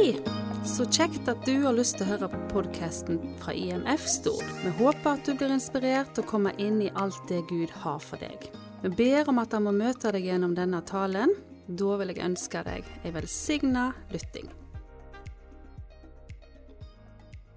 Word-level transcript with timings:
Hei! 0.00 0.14
Så 0.64 0.86
kjekt 0.88 1.26
at 1.28 1.42
du 1.44 1.58
har 1.60 1.74
lyst 1.76 1.98
til 1.98 2.06
å 2.06 2.14
høre 2.14 2.28
på 2.32 2.38
podkasten 2.48 3.18
fra 3.36 3.52
IMF 3.52 4.06
Stord. 4.08 4.46
Vi 4.62 4.70
håper 4.78 5.10
at 5.10 5.26
du 5.28 5.34
blir 5.36 5.52
inspirert 5.52 6.14
til 6.16 6.24
å 6.24 6.28
komme 6.30 6.54
inn 6.56 6.78
i 6.80 6.86
alt 6.96 7.18
det 7.28 7.42
Gud 7.50 7.68
har 7.82 7.98
for 8.00 8.16
deg. 8.16 8.46
Vi 8.80 8.88
ber 8.96 9.28
om 9.28 9.42
at 9.42 9.52
han 9.52 9.66
må 9.66 9.74
møte 9.76 10.08
deg 10.16 10.24
gjennom 10.24 10.54
denne 10.56 10.80
talen. 10.88 11.34
Da 11.68 11.98
vil 12.00 12.14
jeg 12.14 12.24
ønske 12.24 12.62
deg 12.64 12.88
ei 13.04 13.12
velsigna 13.12 13.90
lytting. 14.14 14.48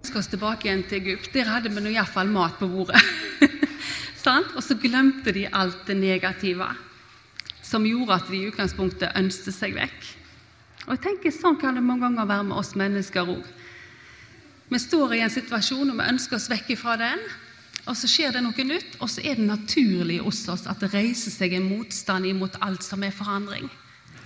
Vi 0.02 0.10
skal 0.10 0.28
tilbake 0.34 0.68
igjen 0.68 0.84
til 0.90 1.00
Egypt. 1.00 1.30
Der 1.38 1.48
hadde 1.48 1.72
vi 1.72 1.86
nå 1.86 1.94
iallfall 1.94 2.34
mat 2.34 2.58
på 2.60 2.68
bordet. 2.74 3.00
Og 4.58 4.60
så 4.66 4.76
glemte 4.84 5.32
de 5.32 5.46
alt 5.48 5.88
det 5.88 5.96
negative 5.96 6.68
som 7.64 7.88
gjorde 7.88 8.20
at 8.20 8.28
de 8.28 8.42
i 8.42 8.52
utgangspunktet 8.52 9.16
ønsket 9.24 9.58
seg 9.62 9.80
vekk. 9.80 10.12
Og 10.86 10.96
jeg 10.96 11.04
tenker 11.06 11.34
Sånn 11.36 11.60
kan 11.60 11.78
det 11.78 11.84
mange 11.86 12.08
ganger 12.08 12.28
være 12.30 12.48
med 12.50 12.60
oss 12.60 12.74
mennesker 12.80 13.30
òg. 13.30 13.46
Vi 14.74 14.80
står 14.80 15.16
i 15.16 15.24
en 15.24 15.34
situasjon 15.34 15.92
og 15.92 16.00
vi 16.00 16.10
ønsker 16.12 16.40
oss 16.40 16.50
vekk 16.52 16.74
fra 16.80 16.96
den, 16.98 17.20
og 17.84 17.98
så 18.00 18.08
skjer 18.08 18.32
det 18.34 18.42
noe 18.46 18.66
nytt, 18.66 18.96
og 19.04 19.10
så 19.12 19.22
er 19.22 19.36
det 19.38 19.46
naturlig 19.46 20.22
hos 20.24 20.46
oss 20.50 20.64
at 20.72 20.80
det 20.82 20.94
reiser 20.94 21.34
seg 21.34 21.54
en 21.58 21.68
motstand 21.68 22.26
imot 22.30 22.56
alt 22.64 22.86
som 22.86 23.04
er 23.04 23.12
forandring. 23.16 23.68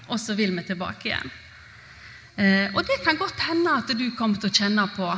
Og 0.07 0.21
så 0.21 0.37
vil 0.37 0.53
vi 0.55 0.63
tilbake 0.67 1.09
igjen. 1.09 1.33
Eh, 2.37 2.69
og 2.75 2.85
det 2.85 2.99
kan 3.03 3.17
godt 3.17 3.41
hende 3.47 3.73
at 3.73 3.89
du 3.97 4.05
kommer 4.15 4.37
til 4.37 4.51
å 4.51 4.57
kjenne 4.59 4.85
på 4.93 5.09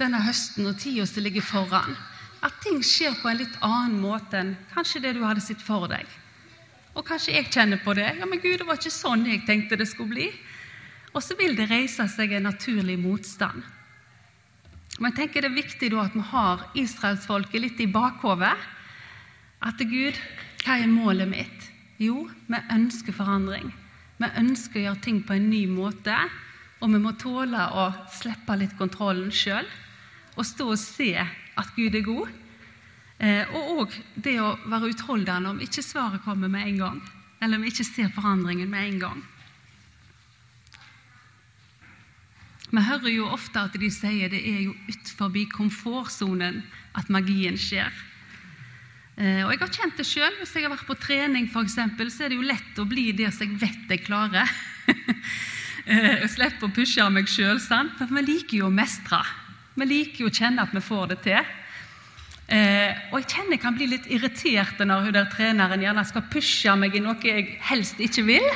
denne 0.00 0.18
høsten 0.26 0.66
og 0.66 0.80
tida 0.82 1.06
som 1.06 1.22
ligger 1.22 1.46
foran, 1.46 1.94
at 2.44 2.58
ting 2.64 2.82
skjer 2.84 3.14
på 3.22 3.30
en 3.30 3.38
litt 3.38 3.54
annen 3.64 4.00
måte 4.02 4.42
enn 4.42 4.56
kanskje 4.74 5.04
det 5.06 5.14
du 5.16 5.22
hadde 5.24 5.44
sett 5.44 5.62
for 5.62 5.86
deg. 5.90 6.04
Og 6.98 7.06
kanskje 7.06 7.36
jeg 7.36 7.52
kjenner 7.54 7.78
på 7.84 7.94
det. 7.96 8.08
Ja, 8.18 8.26
men 8.26 8.42
Gud, 8.42 8.58
det 8.58 8.66
var 8.66 8.80
ikke 8.80 8.92
sånn 8.92 9.24
jeg 9.28 9.44
tenkte 9.46 9.78
det 9.78 9.88
skulle 9.88 10.14
bli. 10.16 10.28
Og 11.16 11.24
så 11.24 11.36
vil 11.38 11.56
det 11.56 11.70
reise 11.70 12.04
seg 12.12 12.34
en 12.36 12.44
naturlig 12.50 12.98
motstand. 13.00 13.64
Men 15.00 15.10
jeg 15.10 15.16
tenker 15.16 15.44
det 15.44 15.50
er 15.50 15.56
viktig 15.62 15.88
da 15.92 16.04
at 16.04 16.16
vi 16.16 16.24
har 16.30 16.64
israelsfolket 16.76 17.62
litt 17.62 17.80
i 17.80 17.88
bakhovet. 17.88 18.66
At 19.64 19.80
Gud, 19.80 20.16
hva 20.64 20.76
er 20.76 20.92
målet 20.92 21.28
mitt? 21.30 21.68
Jo, 22.00 22.26
vi 22.48 22.60
ønsker 22.72 23.16
forandring. 23.16 23.70
Vi 24.20 24.28
ønsker 24.40 24.80
å 24.80 24.84
gjøre 24.86 25.04
ting 25.04 25.22
på 25.24 25.36
en 25.36 25.48
ny 25.48 25.64
måte. 25.68 26.16
Og 26.84 26.92
vi 26.92 27.00
må 27.00 27.14
tåle 27.16 27.64
å 27.72 27.86
slippe 28.12 28.56
litt 28.60 28.76
kontrollen 28.76 29.32
sjøl 29.32 29.64
og 30.36 30.44
stå 30.44 30.66
og 30.74 30.80
se 30.80 31.14
at 31.16 31.70
Gud 31.76 31.94
er 31.96 32.04
god. 32.04 32.32
Eh, 33.16 33.48
og 33.56 33.80
òg 33.80 33.94
det 34.20 34.34
å 34.44 34.50
være 34.68 34.90
utholdende 34.92 35.54
om 35.54 35.62
ikke 35.64 35.84
svaret 35.84 36.24
kommer 36.26 36.52
med 36.52 36.68
en 36.68 36.82
gang. 36.82 36.98
Eller 37.40 37.56
om 37.56 37.64
vi 37.64 37.72
ikke 37.72 37.88
ser 37.88 38.12
forandringen 38.12 38.68
med 38.68 38.90
en 38.90 39.00
gang. 39.06 39.24
Vi 42.70 42.82
hører 42.82 43.12
jo 43.12 43.28
ofte 43.30 43.62
at 43.62 43.76
de 43.78 43.88
sier 43.92 44.30
det 44.32 44.42
er 44.42 44.60
jo 44.66 44.74
utenfor 44.88 45.34
komfortsonen 45.54 46.62
at 46.98 47.10
magien 47.12 47.58
skjer. 47.58 47.92
Eh, 49.16 49.44
og 49.46 49.52
Jeg 49.54 49.60
har 49.60 49.72
kjent 49.72 50.00
det 50.00 50.06
sjøl. 50.06 50.34
Hvis 50.40 50.54
jeg 50.56 50.66
har 50.66 50.72
vært 50.74 50.88
på 50.88 50.98
trening, 51.00 51.46
for 51.48 51.64
eksempel, 51.64 52.10
så 52.12 52.26
er 52.26 52.32
det 52.32 52.40
jo 52.40 52.48
lett 52.48 52.80
å 52.80 52.88
bli 52.88 53.12
der 53.16 53.30
som 53.32 53.46
jeg 53.46 53.60
vet 53.62 53.94
jeg 53.96 54.06
klarer. 54.08 54.50
Eh, 55.86 56.16
jeg 56.18 56.30
slipper 56.32 56.66
å 56.66 56.74
pushe 56.74 57.04
meg 57.14 57.28
sjøl. 57.30 57.60
For 57.62 58.10
vi 58.10 58.22
liker 58.26 58.56
jo 58.58 58.66
å 58.66 58.74
mestre. 58.74 59.20
Vi 59.78 59.86
liker 59.86 60.24
jo 60.24 60.30
å 60.32 60.34
kjenne 60.34 60.64
at 60.66 60.72
vi 60.74 60.80
får 60.82 61.12
det 61.12 61.16
til. 61.22 61.52
Eh, 62.50 62.90
og 63.12 63.20
jeg 63.20 63.28
kjenner 63.36 63.54
jeg 63.54 63.62
kan 63.62 63.76
bli 63.78 63.86
litt 63.92 64.08
irritert 64.10 64.82
når 64.82 65.04
hun 65.04 65.14
der 65.14 65.30
treneren 65.30 65.84
gjerne 65.86 66.02
skal 66.10 66.26
pushe 66.26 66.74
meg 66.74 66.98
i 66.98 67.04
noe 67.04 67.14
jeg 67.22 67.54
helst 67.70 68.02
ikke 68.02 68.26
vil. 68.26 68.48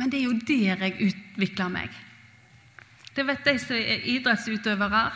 Men 0.00 0.08
det 0.08 0.22
er 0.22 0.24
jo 0.30 0.40
der 0.48 0.86
jeg 0.86 1.10
utvikler 1.10 1.68
meg. 1.76 1.92
Det 3.16 3.24
vet 3.24 3.46
de 3.48 3.54
som 3.56 3.72
er 3.78 4.02
idrettsutøvere. 4.12 5.06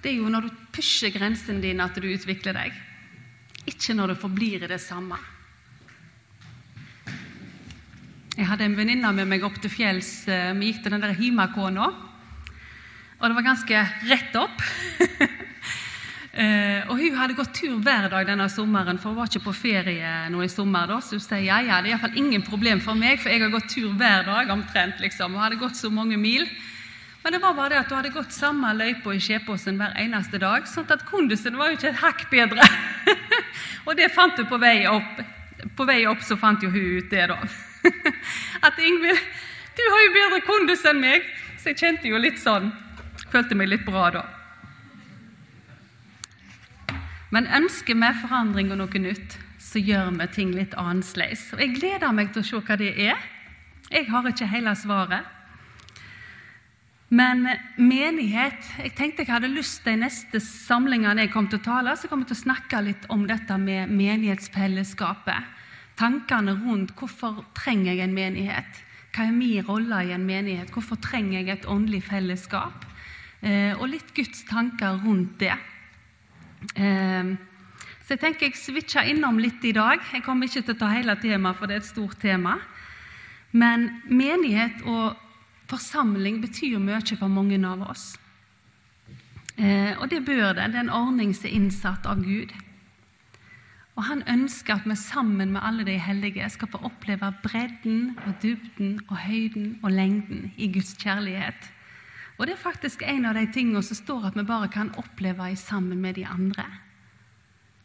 Det 0.00 0.08
er 0.08 0.22
jo 0.22 0.30
når 0.32 0.46
du 0.46 0.60
pusher 0.72 1.12
grensene 1.12 1.60
dine 1.60 1.84
at 1.84 1.98
du 2.00 2.06
utvikler 2.08 2.56
deg. 2.56 2.78
Ikke 3.68 3.92
når 3.92 4.14
du 4.14 4.20
forblir 4.22 4.64
i 4.64 4.70
det 4.70 4.80
samme. 4.80 5.18
Jeg 8.32 8.48
hadde 8.48 8.64
en 8.64 8.78
venninne 8.78 9.10
med 9.12 9.28
meg 9.28 9.44
opp 9.44 9.60
til 9.60 9.68
fjells. 9.68 10.24
Eh, 10.32 10.54
vi 10.56 10.70
gikk 10.70 10.80
til 10.86 10.94
den 10.94 11.04
der 11.04 11.12
Himakona. 11.18 11.90
Og 13.20 13.26
det 13.28 13.36
var 13.36 13.48
ganske 13.52 13.86
rett 14.08 14.40
opp. 14.40 14.66
Eh, 16.32 16.88
og 16.88 16.96
Hun 16.96 17.16
hadde 17.18 17.34
gått 17.36 17.50
tur 17.58 17.74
hver 17.84 18.06
dag 18.08 18.24
denne 18.24 18.46
sommeren, 18.48 18.96
for 18.96 19.12
hun 19.12 19.18
var 19.18 19.28
ikke 19.28 19.42
på 19.44 19.52
ferie 19.52 20.30
nå 20.32 20.40
i 20.40 20.48
sommer. 20.48 20.86
da, 20.88 20.96
Så 21.04 21.18
hun 21.18 21.20
sier 21.20 21.42
ja, 21.44 21.58
ja, 21.60 21.82
det 21.84 21.90
er 21.90 21.92
iallfall 21.92 22.16
ingen 22.16 22.40
problem 22.40 22.80
for 22.80 22.96
meg, 22.96 23.20
for 23.20 23.28
jeg 23.28 23.42
har 23.42 23.52
gått 23.52 23.68
tur 23.68 23.90
hver 24.00 24.24
dag 24.24 24.48
omtrent. 24.48 24.96
liksom, 25.04 25.34
og 25.36 25.42
hadde 25.44 25.60
gått 25.60 25.76
så 25.76 25.90
mange 25.92 26.16
mil. 26.16 26.48
Men 27.22 27.32
det 27.32 27.38
var 27.42 27.54
bare 27.54 27.70
det 27.70 27.80
at 27.84 27.90
du 27.90 27.94
hadde 27.94 28.10
gått 28.14 28.34
samme 28.34 28.72
løypa 28.74 29.14
i 29.14 29.20
Skjepåsen 29.22 29.78
hver 29.78 29.94
eneste 30.02 30.40
dag. 30.42 30.66
sånn 30.66 30.90
at 30.90 31.04
kondusen 31.06 31.56
var 31.58 31.70
jo 31.70 31.78
ikke 31.78 31.92
et 31.92 32.02
hakk 32.02 32.24
bedre. 32.30 32.66
og 33.86 33.94
det 33.96 34.10
fant 34.14 34.36
du 34.36 34.44
på 34.50 34.58
vei 34.58 34.88
opp. 34.90 35.22
På 35.78 35.86
vei 35.86 36.02
opp 36.10 36.22
så 36.26 36.36
fant 36.36 36.62
jo 36.62 36.70
hun 36.70 36.98
ut 36.98 37.10
det, 37.10 37.28
da. 37.30 37.38
at 38.66 38.78
Ingvild, 38.78 39.22
du 39.78 39.82
har 39.86 40.04
jo 40.06 40.14
bedre 40.18 40.40
kondus 40.46 40.82
enn 40.90 41.02
meg. 41.02 41.28
Så 41.62 41.70
jeg 41.70 41.78
kjente 41.78 42.10
jo 42.10 42.18
litt 42.18 42.40
sånn 42.42 42.72
Følte 43.30 43.54
meg 43.56 43.68
litt 43.70 43.84
bra 43.86 44.08
da. 44.12 44.22
Men 47.32 47.46
ønsker 47.48 47.96
vi 47.96 48.08
forandring 48.20 48.72
og 48.74 48.80
noe 48.82 49.00
nytt, 49.00 49.38
så 49.62 49.80
gjør 49.80 50.10
vi 50.18 50.26
ting 50.34 50.50
litt 50.52 50.74
annerledes. 50.76 51.46
Og 51.54 51.62
jeg 51.62 51.78
gleder 51.78 52.12
meg 52.12 52.34
til 52.34 52.42
å 52.42 52.48
se 52.48 52.60
hva 52.66 52.76
det 52.76 52.90
er. 52.92 53.22
Jeg 53.88 54.10
har 54.10 54.28
ikke 54.28 54.50
hele 54.50 54.74
svaret. 54.76 55.30
Men 57.12 57.44
menighet 57.76 58.70
Jeg 58.78 58.94
tenkte 58.96 59.26
jeg 59.26 59.34
hadde 59.34 59.50
lyst 59.52 59.84
de 59.84 59.98
neste 60.00 60.40
samlingene 60.40 61.26
jeg 61.26 61.32
kom 61.34 61.48
til 61.50 61.60
å 61.60 61.66
tale, 61.66 61.92
så 61.96 62.08
kommer 62.08 62.24
jeg 62.24 62.32
til 62.32 62.40
å 62.40 62.44
snakke 62.46 62.80
litt 62.86 63.04
om 63.12 63.26
dette 63.28 63.58
med 63.60 63.92
menighetsfellesskapet. 63.92 65.50
Tankene 66.00 66.54
rundt 66.62 66.94
hvorfor 66.96 67.42
trenger 67.58 67.92
jeg 67.92 68.06
en 68.06 68.16
menighet? 68.16 68.80
Hva 69.12 69.26
er 69.28 69.34
min 69.36 69.66
rolle 69.66 69.98
i 70.08 70.14
en 70.16 70.24
menighet? 70.24 70.70
Hvorfor 70.72 70.96
trenger 71.04 71.42
jeg 71.42 71.52
et 71.52 71.68
åndelig 71.68 72.00
fellesskap? 72.06 72.86
Eh, 73.44 73.76
og 73.76 73.90
litt 73.92 74.14
Guds 74.16 74.46
tanker 74.48 74.96
rundt 75.04 75.36
det. 75.42 75.52
Eh, 76.72 77.34
så 78.02 78.14
jeg 78.14 78.22
tenker 78.22 78.48
jeg 78.48 78.56
switcher 78.56 79.10
innom 79.12 79.36
litt 79.42 79.60
i 79.68 79.74
dag. 79.76 80.00
Jeg 80.14 80.24
kommer 80.24 80.48
ikke 80.48 80.64
til 80.64 80.78
å 80.78 80.80
ta 80.80 80.88
hele 80.94 81.18
temaet, 81.20 81.60
for 81.60 81.68
det 81.68 81.76
er 81.76 81.84
et 81.84 81.90
stort 81.90 82.16
tema. 82.24 82.56
Men 83.52 83.90
menighet 84.08 84.80
og 84.88 85.20
Forsamling 85.70 86.40
betyr 86.42 86.78
mye 86.82 87.16
for 87.16 87.28
mange 87.28 87.58
av 87.66 87.82
oss. 87.90 88.16
Eh, 89.56 89.92
og 90.00 90.08
det 90.10 90.24
bør 90.24 90.54
det. 90.56 90.72
Det 90.72 90.80
er 90.80 90.86
en 90.86 90.96
ordning 90.96 91.34
som 91.36 91.48
er 91.48 91.56
innsatt 91.56 92.06
av 92.08 92.22
Gud. 92.24 92.52
Og 93.96 94.04
Han 94.08 94.22
ønsker 94.28 94.74
at 94.74 94.86
vi 94.88 94.96
sammen 94.96 95.52
med 95.52 95.60
alle 95.62 95.84
de 95.84 95.98
hellige 96.00 96.48
skal 96.50 96.68
få 96.72 96.80
oppleve 96.88 97.28
bredden 97.42 98.16
og 98.26 98.34
dybden 98.42 99.00
og 99.08 99.16
høyden 99.16 99.78
og 99.82 99.90
lengden 99.92 100.52
i 100.56 100.72
Guds 100.72 100.96
kjærlighet. 100.96 101.68
Og 102.38 102.46
Det 102.46 102.54
er 102.54 102.62
faktisk 102.62 103.02
en 103.06 103.26
av 103.26 103.34
de 103.34 103.46
tingene 103.52 103.82
som 103.82 103.96
står 103.96 104.26
at 104.26 104.36
vi 104.36 104.42
bare 104.48 104.68
kan 104.68 104.94
oppleve 104.96 105.56
sammen 105.56 106.00
med 106.00 106.14
de 106.14 106.26
andre. 106.26 106.64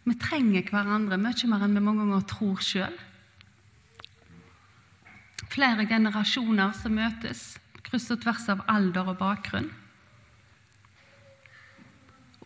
Vi 0.06 0.16
trenger 0.16 0.64
hverandre 0.64 1.18
mye 1.20 1.48
mer 1.52 1.64
enn 1.66 1.76
vi 1.76 1.84
mange 1.84 2.06
ganger 2.06 2.22
tror 2.32 2.62
sjøl. 2.64 2.96
Flere 5.52 5.86
generasjoner 5.86 6.72
som 6.72 6.96
møtes 6.96 7.58
kryss 7.88 8.12
og 8.14 8.22
tvers 8.24 8.48
av 8.52 8.64
alder 8.72 9.14
og 9.14 9.20
bakgrunn. 9.22 9.70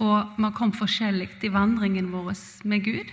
Og 0.02 0.38
vi 0.38 0.46
har 0.46 0.56
kommet 0.58 0.80
forskjellig 0.80 1.30
i 1.46 1.52
vandringen 1.54 2.10
vår 2.14 2.34
med 2.70 2.86
Gud. 2.86 3.12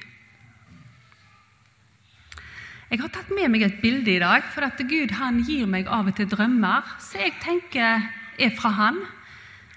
Jeg 2.89 3.03
har 3.03 3.11
tatt 3.12 3.28
med 3.37 3.50
meg 3.53 3.66
et 3.66 3.81
bilde 3.83 4.15
i 4.15 4.21
dag, 4.22 4.47
for 4.55 4.65
at 4.65 4.78
Gud 4.89 5.12
han 5.19 5.43
gir 5.44 5.66
meg 5.69 5.91
av 5.92 6.09
og 6.09 6.16
til 6.16 6.28
drømmer 6.30 6.86
så 7.04 7.21
jeg 7.21 7.34
tenker 7.42 8.07
er 8.39 8.54
fra 8.57 8.71
Han. 8.78 9.03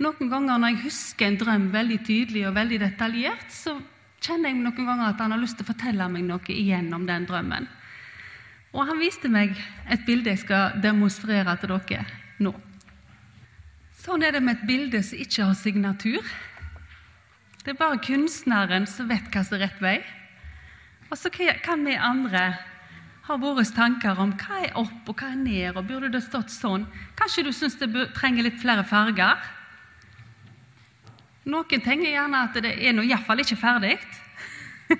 Noen 0.01 0.31
ganger 0.31 0.61
når 0.61 0.71
jeg 0.71 0.83
husker 0.85 1.27
en 1.27 1.37
drøm 1.41 1.67
veldig 1.73 1.99
tydelig 2.07 2.45
og 2.47 2.55
veldig 2.55 2.79
detaljert, 2.85 3.51
så 3.51 3.75
kjenner 4.23 4.53
jeg 4.53 4.61
noen 4.61 4.87
ganger 4.87 5.09
at 5.09 5.19
han 5.19 5.35
har 5.35 5.41
lyst 5.41 5.59
til 5.59 5.67
å 5.67 5.73
fortelle 5.73 6.07
meg 6.13 6.23
noe 6.29 6.55
igjen 6.55 6.87
om 6.95 7.03
den 7.09 7.27
drømmen. 7.27 7.67
Og 8.71 8.87
Han 8.87 9.01
viste 9.01 9.27
meg 9.27 9.57
et 9.91 10.05
bilde 10.07 10.31
jeg 10.31 10.45
skal 10.45 10.79
demonstrere 10.79 11.57
til 11.59 11.75
dere 11.75 12.20
nå. 12.43 12.53
Sånn 14.01 14.23
er 14.25 14.33
det 14.33 14.41
med 14.41 14.57
et 14.57 14.67
bilde 14.69 15.03
som 15.05 15.21
ikke 15.21 15.45
har 15.45 15.57
signatur. 15.57 16.33
Det 17.61 17.75
er 17.75 17.77
bare 17.77 18.01
kunstneren 18.01 18.87
som 18.89 19.09
vet 19.11 19.29
hva 19.29 19.43
som 19.45 19.59
er 19.59 19.67
rett 19.67 19.81
vei. 19.83 19.97
Og 21.11 21.19
så 21.19 21.29
kan 21.31 21.85
vi 21.85 21.93
andre 21.93 22.53
ha 23.27 23.37
våre 23.37 23.65
tanker 23.75 24.17
om 24.19 24.31
hva 24.39 24.61
er 24.65 24.77
opp 24.79 25.09
og 25.11 25.19
hva 25.21 25.29
er 25.33 25.37
ned, 25.37 25.75
og 25.75 25.85
burde 25.85 26.09
det 26.09 26.23
stått 26.25 26.49
sånn? 26.49 26.87
Kanskje 27.19 27.45
du 27.45 27.51
syns 27.53 27.77
det 27.77 27.91
trenger 28.17 28.47
litt 28.47 28.57
flere 28.61 28.85
farger? 28.87 29.37
Noen 31.51 31.83
tenker 31.83 32.09
gjerne 32.09 32.45
at 32.47 32.57
det 32.61 32.73
er 32.77 32.95
nå 32.95 33.05
iallfall 33.05 33.43
ikke 33.43 33.59
ferdig. 33.59 33.95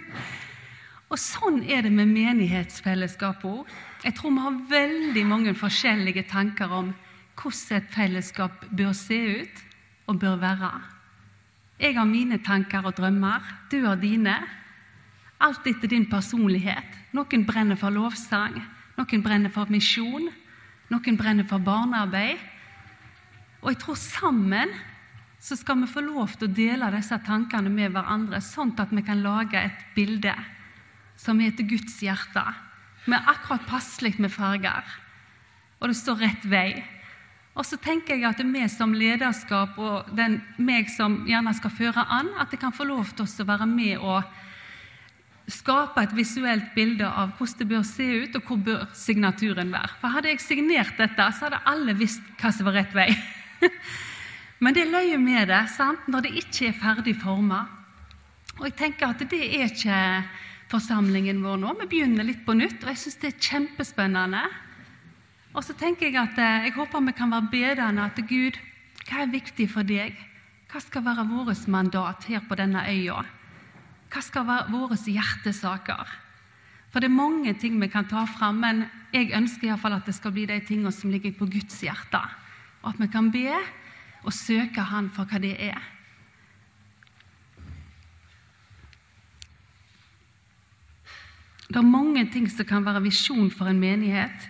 og 1.12 1.18
sånn 1.18 1.62
er 1.66 1.86
det 1.86 1.94
med 1.94 2.12
menighetsfellesskap 2.14 3.46
òg. 3.50 3.66
Jeg 4.06 4.18
tror 4.18 4.34
vi 4.34 4.46
har 4.46 4.62
veldig 4.70 5.26
mange 5.30 5.54
forskjellige 5.58 6.28
tanker 6.30 6.74
om 6.74 6.94
hvordan 7.42 7.78
et 7.78 7.94
fellesskap 7.94 8.66
bør 8.72 8.94
se 8.94 9.20
ut 9.42 9.62
og 10.08 10.20
bør 10.20 10.38
være. 10.42 10.72
Jeg 11.82 11.96
har 11.98 12.06
mine 12.06 12.38
tanker 12.46 12.86
og 12.86 12.94
drømmer, 12.98 13.42
du 13.72 13.82
har 13.86 13.98
dine. 13.98 14.36
Alt 15.42 15.66
etter 15.66 15.90
din 15.90 16.06
personlighet. 16.06 16.86
Noen 17.18 17.46
brenner 17.48 17.80
for 17.80 17.90
lovsang, 17.90 18.60
noen 18.98 19.24
brenner 19.26 19.50
for 19.50 19.72
misjon, 19.74 20.30
noen 20.92 21.18
brenner 21.18 21.48
for 21.50 21.64
barnearbeid. 21.66 22.38
Og 23.62 23.74
jeg 23.74 23.82
tror 23.82 23.98
sammen 23.98 24.70
så 25.42 25.58
skal 25.58 25.80
vi 25.82 25.90
få 25.90 26.04
lov 26.06 26.36
til 26.38 26.52
å 26.52 26.54
dele 26.54 26.92
disse 26.94 27.18
tankene 27.26 27.72
med 27.74 27.96
hverandre, 27.96 28.38
sånn 28.46 28.76
at 28.78 28.94
vi 28.94 29.02
kan 29.02 29.24
lage 29.26 29.58
et 29.58 29.86
bilde 29.96 30.36
som 31.18 31.42
er 31.42 31.50
etter 31.50 31.66
Guds 31.70 31.98
hjerte, 32.02 32.44
med 33.10 33.26
akkurat 33.26 33.66
passelig 33.66 34.20
med 34.22 34.30
farger. 34.34 34.86
Og 35.82 35.90
det 35.90 35.98
står 35.98 36.22
rett 36.22 36.46
vei. 36.46 36.84
Og 37.52 37.68
så 37.68 37.76
tenker 37.84 38.16
jeg 38.16 38.30
at 38.30 38.40
vi 38.48 38.64
som 38.72 38.94
lederskap 38.96 39.76
og 39.82 40.12
den, 40.16 40.40
meg 40.58 40.88
som 40.92 41.26
gjerne 41.28 41.52
skal 41.58 41.74
føre 41.76 42.06
an, 42.08 42.32
at 42.40 42.54
jeg 42.54 42.62
kan 42.62 42.76
få 42.76 42.88
lov 42.88 43.12
til 43.12 43.28
å 43.28 43.48
være 43.50 43.68
med 43.68 43.98
og 44.00 44.24
skape 45.52 46.06
et 46.06 46.14
visuelt 46.16 46.70
bilde 46.76 47.08
av 47.08 47.34
hvordan 47.36 47.60
det 47.60 47.68
bør 47.68 47.84
se 47.84 48.08
ut, 48.24 48.38
og 48.38 48.48
hvor 48.48 48.62
bør 48.64 48.86
signaturen 48.96 49.74
være. 49.74 49.98
For 50.00 50.16
Hadde 50.16 50.32
jeg 50.32 50.44
signert 50.44 50.96
dette, 51.00 51.28
så 51.36 51.50
hadde 51.50 51.64
alle 51.68 51.98
visst 52.00 52.24
hva 52.40 52.54
som 52.56 52.70
var 52.70 52.80
rett 52.80 52.96
vei. 52.96 53.10
Men 54.64 54.78
det 54.78 54.88
løye 54.88 55.18
med 55.20 55.50
det 55.52 55.66
sant? 55.76 56.08
når 56.08 56.28
det 56.28 56.36
ikke 56.44 56.70
er 56.70 56.80
ferdig 56.80 57.18
forma. 57.20 57.66
Og 58.60 58.68
jeg 58.70 58.78
tenker 58.80 59.10
at 59.10 59.24
det 59.28 59.42
er 59.42 59.68
ikke 59.68 60.00
forsamlingen 60.72 61.42
vår 61.44 61.60
nå. 61.60 61.76
Vi 61.82 61.90
begynner 61.96 62.28
litt 62.28 62.46
på 62.46 62.56
nytt, 62.56 62.84
og 62.84 62.94
jeg 62.94 63.02
syns 63.02 63.20
det 63.20 63.32
er 63.32 63.48
kjempespennende. 63.50 64.44
Og 65.52 65.64
så 65.66 65.76
tenker 65.76 66.08
jeg 66.08 66.20
at 66.20 66.38
eh, 66.40 66.68
jeg 66.68 66.76
håper 66.78 67.04
vi 67.04 67.14
kan 67.16 67.32
være 67.32 67.52
bedende 67.52 68.08
at 68.08 68.20
Gud, 68.28 68.58
hva 69.08 69.24
er 69.24 69.34
viktig 69.34 69.68
for 69.72 69.88
deg? 69.88 70.16
Hva 70.72 70.80
skal 70.80 71.04
være 71.04 71.28
vårt 71.28 71.68
mandat 71.68 72.28
her 72.32 72.44
på 72.48 72.56
denne 72.56 72.86
øya? 72.88 73.20
Hva 74.12 74.22
skal 74.24 74.48
være 74.48 74.72
våre 74.72 74.96
hjertesaker? 74.96 76.14
For 76.92 77.00
det 77.00 77.08
er 77.08 77.16
mange 77.16 77.54
ting 77.60 77.80
vi 77.80 77.88
kan 77.92 78.08
ta 78.08 78.24
fram, 78.28 78.60
men 78.64 78.86
jeg 79.12 79.32
ønsker 79.36 79.68
i 79.68 79.72
hvert 79.72 79.84
fall 79.84 79.96
at 79.96 80.08
det 80.08 80.16
skal 80.16 80.32
bli 80.36 80.46
de 80.48 80.60
tingene 80.68 80.92
som 80.96 81.12
ligger 81.12 81.36
på 81.36 81.48
Guds 81.52 81.80
hjerte. 81.84 82.20
Og 82.84 82.94
at 82.94 83.00
vi 83.00 83.08
kan 83.12 83.32
be 83.32 83.48
og 84.24 84.34
søke 84.34 84.84
Han 84.92 85.10
for 85.12 85.28
hva 85.28 85.40
det 85.42 85.56
er. 85.60 85.80
Det 91.72 91.80
er 91.80 91.88
mange 91.88 92.26
ting 92.32 92.50
som 92.52 92.68
kan 92.68 92.84
være 92.84 93.04
visjon 93.04 93.52
for 93.52 93.72
en 93.72 93.80
menighet. 93.80 94.50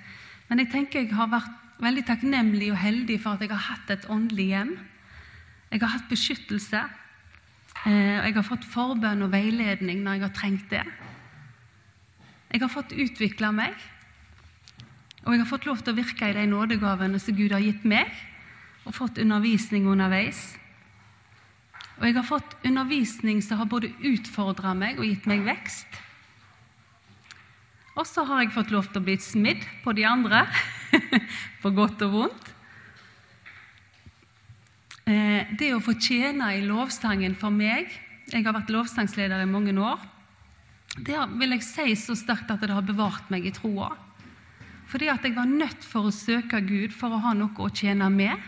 Men 0.51 0.59
jeg 0.59 0.71
tenker 0.73 1.05
jeg 1.05 1.15
har 1.15 1.29
vært 1.31 1.79
veldig 1.79 2.01
takknemlig 2.09 2.73
og 2.73 2.81
heldig 2.81 3.15
for 3.23 3.37
at 3.37 3.45
jeg 3.45 3.53
har 3.53 3.69
hatt 3.69 3.93
et 3.93 4.09
åndelig 4.11 4.49
hjem. 4.51 4.73
Jeg 5.71 5.79
har 5.79 5.93
hatt 5.93 6.09
beskyttelse. 6.11 6.81
Eh, 7.87 8.17
og 8.19 8.27
jeg 8.27 8.35
har 8.35 8.45
fått 8.45 8.67
forbønn 8.67 9.23
og 9.23 9.31
veiledning 9.31 10.03
når 10.03 10.17
jeg 10.17 10.25
har 10.25 10.35
trengt 10.35 10.67
det. 10.73 10.83
Jeg 12.51 12.59
har 12.65 12.73
fått 12.73 12.91
utvikla 12.91 13.53
meg, 13.55 13.79
og 15.23 15.31
jeg 15.31 15.39
har 15.39 15.47
fått 15.47 15.69
lov 15.69 15.79
til 15.79 15.93
å 15.93 15.99
virke 16.01 16.27
i 16.27 16.35
de 16.35 16.43
nådegavene 16.51 17.19
som 17.23 17.37
Gud 17.37 17.55
har 17.55 17.63
gitt 17.63 17.87
meg, 17.87 18.11
og 18.83 18.97
fått 18.97 19.21
undervisning 19.23 19.87
underveis. 19.87 20.43
Og 22.01 22.09
jeg 22.09 22.17
har 22.19 22.27
fått 22.27 22.57
undervisning 22.67 23.39
som 23.45 23.61
har 23.61 23.71
både 23.71 23.93
utfordra 24.03 24.75
meg 24.75 24.99
og 24.99 25.07
gitt 25.07 25.31
meg 25.31 25.45
vekst. 25.47 26.01
Og 27.99 28.07
så 28.07 28.23
har 28.27 28.43
jeg 28.43 28.53
fått 28.55 28.71
lov 28.71 28.87
til 28.87 29.01
å 29.01 29.05
bli 29.05 29.17
smidd 29.19 29.65
på 29.83 29.93
de 29.95 30.05
andre, 30.07 30.45
på 31.63 31.71
godt 31.75 32.05
og 32.07 32.13
vondt. 32.15 32.51
Eh, 35.11 35.49
det 35.59 35.73
å 35.75 35.81
få 35.83 35.97
tjene 35.99 36.53
i 36.55 36.63
lovsangen 36.63 37.33
for 37.39 37.49
meg 37.49 37.89
Jeg 38.31 38.45
har 38.45 38.53
vært 38.53 38.69
lovsangsleder 38.71 39.41
i 39.41 39.49
mange 39.49 39.73
år. 39.75 39.99
Det 40.95 41.17
vil 41.39 41.55
jeg 41.55 41.65
si 41.65 41.95
så 41.99 42.15
sterkt 42.15 42.51
at 42.53 42.61
det 42.63 42.71
har 42.71 42.85
bevart 42.85 43.27
meg 43.33 43.47
i 43.47 43.51
troa. 43.51 43.89
Fordi 44.91 45.09
at 45.11 45.25
jeg 45.25 45.35
var 45.35 45.49
nødt 45.49 45.83
for 45.87 46.07
å 46.07 46.15
søke 46.15 46.61
Gud 46.63 46.95
for 46.95 47.11
å 47.11 47.19
ha 47.25 47.33
noe 47.35 47.55
å 47.63 47.71
tjene 47.71 48.07
med. 48.13 48.39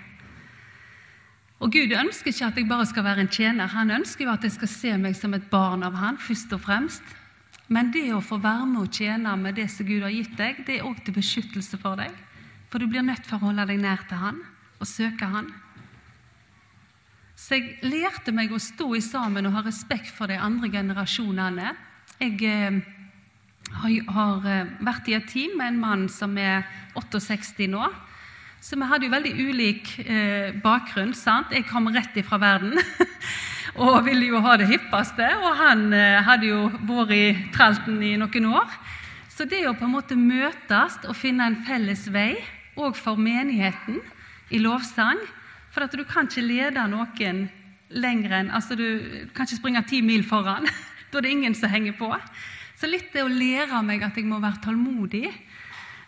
Og 1.64 1.72
Gud 1.72 1.92
ønsker 1.96 2.32
ikke 2.32 2.48
at 2.50 2.58
jeg 2.60 2.70
bare 2.70 2.88
skal 2.88 3.06
være 3.08 3.24
en 3.24 3.32
tjener. 3.32 3.72
Han 3.72 3.92
ønsker 4.00 4.28
jo 4.28 4.34
at 4.34 4.44
jeg 4.44 4.56
skal 4.56 4.72
se 4.72 4.96
meg 5.00 5.16
som 5.16 5.36
et 5.36 5.46
barn 5.52 5.84
av 5.88 5.96
Han, 6.00 6.20
først 6.20 6.52
og 6.56 6.64
fremst. 6.64 7.04
Men 7.72 7.92
det 7.94 8.10
å 8.14 8.22
få 8.24 8.40
være 8.44 8.68
med 8.68 8.82
og 8.84 8.94
tjene 8.94 9.36
med 9.40 9.56
det 9.56 9.70
som 9.72 9.88
Gud 9.88 10.04
har 10.04 10.14
gitt 10.14 10.36
deg, 10.38 10.64
det 10.68 10.80
er 10.80 10.88
òg 10.88 11.00
til 11.06 11.16
beskyttelse 11.16 11.80
for 11.80 12.00
deg. 12.00 12.12
For 12.72 12.82
du 12.82 12.90
blir 12.90 13.06
nødt 13.06 13.28
for 13.28 13.38
å 13.38 13.50
holde 13.50 13.68
deg 13.70 13.80
nær 13.80 14.04
til 14.10 14.20
Han 14.20 14.42
og 14.82 14.90
søke 14.90 15.30
Han. 15.30 15.52
Så 17.40 17.58
jeg 17.58 17.78
lærte 17.86 18.34
meg 18.36 18.52
å 18.54 18.62
stå 18.62 18.88
i 18.98 19.02
sammen 19.04 19.48
og 19.50 19.56
ha 19.58 19.64
respekt 19.66 20.12
for 20.16 20.32
de 20.32 20.38
andre 20.40 20.70
generasjonene. 20.72 21.74
Jeg 22.22 22.38
eh, 22.48 22.80
har 24.16 24.48
eh, 24.48 24.74
vært 24.86 25.10
i 25.10 25.16
et 25.18 25.30
team 25.32 25.58
med 25.60 25.74
en 25.74 25.80
mann 25.82 26.06
som 26.12 26.38
er 26.38 26.68
68 26.96 27.68
nå. 27.72 27.88
Så 28.64 28.78
vi 28.80 28.88
hadde 28.88 29.10
jo 29.10 29.12
veldig 29.12 29.34
ulik 29.50 29.90
eh, 30.06 30.54
bakgrunn. 30.64 31.12
sant? 31.14 31.52
Jeg 31.52 31.68
kom 31.68 31.90
rett 31.92 32.16
ifra 32.20 32.40
verden. 32.40 32.78
og 33.82 34.04
ville 34.06 34.28
jo 34.30 34.42
ha 34.44 34.58
det 34.60 34.68
hippeste. 34.70 35.28
Og 35.42 35.56
han 35.58 35.88
eh, 35.98 36.22
hadde 36.26 36.50
jo 36.50 36.68
vært 36.86 37.16
i 37.16 37.24
tralten 37.56 38.02
i 38.06 38.16
noen 38.22 38.50
år. 38.54 38.76
Så 39.34 39.48
det 39.50 39.64
å 39.66 39.74
på 39.74 39.88
en 39.88 39.96
måte 39.96 40.18
møtes 40.18 41.00
og 41.08 41.18
finne 41.18 41.48
en 41.50 41.62
felles 41.66 42.06
vei, 42.14 42.36
òg 42.78 42.98
for 42.98 43.18
menigheten, 43.18 44.02
i 44.54 44.60
lovsang 44.62 45.18
For 45.74 45.86
at 45.86 45.94
du 45.98 46.04
kan 46.06 46.28
ikke 46.28 46.44
lede 46.46 46.82
noen 46.90 47.48
lenger 47.90 48.34
enn 48.38 48.50
altså 48.54 48.76
Du 48.78 48.86
kan 49.34 49.48
ikke 49.48 49.58
springe 49.58 49.82
ti 49.90 50.02
mil 50.06 50.22
foran. 50.26 50.68
da 51.10 51.18
er 51.18 51.26
det 51.26 51.32
ingen 51.32 51.56
som 51.58 51.72
henger 51.72 51.96
på. 51.98 52.10
Så 52.78 52.90
litt 52.90 53.14
det 53.14 53.24
å 53.24 53.32
lære 53.32 53.82
meg 53.86 54.04
at 54.06 54.18
jeg 54.18 54.28
må 54.30 54.42
være 54.44 54.62
tålmodig, 54.66 55.32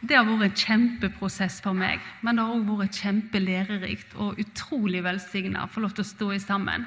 det 0.06 0.18
har 0.18 0.28
vært 0.28 0.44
en 0.46 0.62
kjempeprosess 0.62 1.62
for 1.66 1.78
meg. 1.78 2.04
Men 2.22 2.38
det 2.38 2.46
har 2.46 2.54
òg 2.54 2.70
vært 2.84 3.02
kjempelærerikt 3.02 4.14
og 4.22 4.42
utrolig 4.42 5.02
velsigna 5.06 5.66
å 5.66 5.72
få 5.72 5.86
lov 5.86 5.96
til 5.96 6.06
å 6.06 6.12
stå 6.12 6.32
i 6.36 6.42
sammen. 6.44 6.86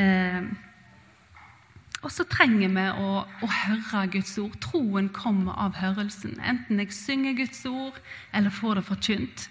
Eh, 0.00 0.46
og 2.04 2.12
så 2.12 2.26
trenger 2.28 2.68
vi 2.68 2.84
å, 3.00 3.10
å, 3.24 3.48
høre 3.48 4.04
Guds 4.12 4.34
ord. 4.42 4.56
Troen 4.60 5.08
kommer 5.14 5.56
av 5.56 5.78
hørelsen. 5.80 6.36
Enten 6.44 6.82
jeg 6.82 6.92
synger 6.92 7.38
Guds 7.38 7.62
ord 7.70 7.96
eller 8.36 8.52
får 8.52 8.80
det 8.80 8.86
forkynt. 8.90 9.46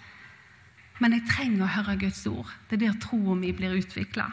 Men 1.02 1.16
jeg 1.16 1.26
trenger 1.32 1.64
å 1.66 1.72
høre 1.80 1.96
Guds 2.04 2.22
ord. 2.30 2.52
Det 2.68 2.78
er 2.78 2.84
der 2.86 3.00
troen 3.02 3.40
min 3.42 3.56
blir 3.58 3.74
utvikla. 3.74 4.28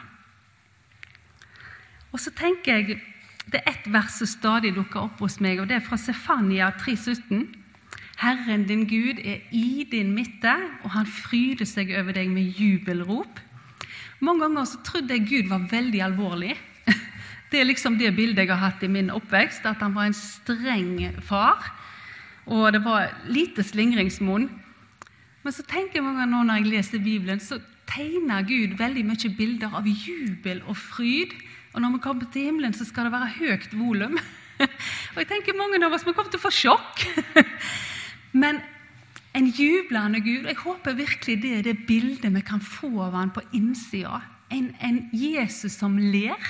Og 2.12 2.20
så 2.20 2.30
tenker 2.36 2.78
jeg, 2.78 3.00
Det 3.42 3.58
er 3.58 3.72
ett 3.72 3.86
vers 3.90 4.20
som 4.20 4.28
stadig 4.30 4.70
dukker 4.76 5.00
opp 5.00 5.18
hos 5.18 5.40
meg, 5.42 5.58
og 5.58 5.66
det 5.66 5.80
er 5.80 5.82
fra 5.82 5.96
Sefania 5.98 6.68
3,17. 6.78 7.56
Herren 8.22 8.68
din 8.68 8.84
Gud 8.86 9.18
er 9.18 9.40
i 9.50 9.82
din 9.90 10.12
midte, 10.14 10.52
og 10.84 10.92
han 10.94 11.08
fryder 11.10 11.66
seg 11.66 11.90
over 11.90 12.14
deg 12.14 12.30
med 12.30 12.54
jubelrop. 12.54 13.40
Mange 14.22 14.46
ganger 14.46 14.68
så 14.70 14.78
trodde 14.86 15.16
jeg 15.16 15.26
Gud 15.26 15.48
var 15.50 15.66
veldig 15.70 16.02
alvorlig. 16.04 16.54
Det 17.50 17.60
er 17.60 17.66
liksom 17.68 17.98
det 17.98 18.14
bildet 18.16 18.46
jeg 18.46 18.54
har 18.54 18.70
hatt 18.70 18.82
i 18.86 18.88
min 18.88 19.10
oppvekst, 19.12 19.66
at 19.68 19.82
han 19.82 19.92
var 19.92 20.06
en 20.08 20.16
streng 20.16 21.18
far. 21.20 21.66
Og 22.46 22.72
det 22.72 22.80
var 22.84 23.10
lite 23.28 23.62
slingringsmonn. 23.62 24.46
Men 25.42 25.52
så 25.52 25.64
tenker 25.66 25.98
jeg 25.98 26.06
mange 26.06 26.22
ganger 26.22 26.46
når 26.46 26.60
jeg 26.62 26.70
leser 26.70 27.02
Bibelen, 27.04 27.42
så 27.42 27.58
tegner 27.90 28.46
Gud 28.46 28.78
veldig 28.78 29.04
mye 29.04 29.32
bilder 29.36 29.74
av 29.76 29.90
jubel 29.90 30.62
og 30.64 30.78
fryd. 30.80 31.34
Og 31.74 31.82
når 31.82 31.96
vi 31.96 32.02
kommer 32.06 32.30
til 32.32 32.48
himmelen, 32.48 32.72
så 32.72 32.86
skal 32.88 33.08
det 33.08 33.12
være 33.12 33.34
høyt 33.36 33.74
volum. 33.76 34.16
Og 35.14 35.18
jeg 35.18 35.28
tenker 35.28 35.58
mange 35.58 35.82
av 35.84 35.92
oss 35.92 36.06
vi 36.06 36.14
kommer 36.14 36.32
til 36.32 36.40
å 36.40 36.46
få 36.46 36.54
sjokk. 36.54 37.04
Men 38.42 38.62
en 39.34 39.48
jublende 39.48 40.20
Gud. 40.20 40.46
Jeg 40.46 40.56
håper 40.60 40.92
virkelig 40.98 41.42
det 41.42 41.52
er 41.58 41.62
det 41.62 41.86
bildet 41.86 42.34
vi 42.34 42.40
kan 42.44 42.60
få 42.60 42.90
av 43.06 43.16
han 43.16 43.32
på 43.32 43.40
innsida. 43.52 44.20
En, 44.52 44.74
en 44.80 45.08
Jesus 45.12 45.72
som 45.72 45.96
ler. 45.96 46.40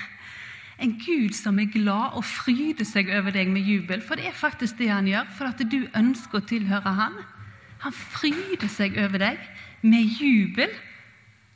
En 0.82 0.96
Gud 0.98 1.34
som 1.38 1.58
er 1.62 1.70
glad 1.70 2.16
og 2.18 2.24
fryder 2.26 2.86
seg 2.88 3.10
over 3.14 3.30
deg 3.30 3.52
med 3.54 3.62
jubel. 3.62 4.02
For 4.02 4.18
det 4.18 4.26
er 4.26 4.38
faktisk 4.38 4.80
det 4.80 4.90
han 4.90 5.06
gjør, 5.06 5.28
for 5.38 5.52
at 5.52 5.62
du 5.70 5.84
ønsker 5.94 6.40
å 6.40 6.48
tilhøre 6.48 6.94
han. 6.98 7.20
Han 7.86 7.94
fryder 7.94 8.70
seg 8.70 8.98
over 8.98 9.22
deg 9.22 9.38
med 9.86 10.18
jubel. 10.18 10.72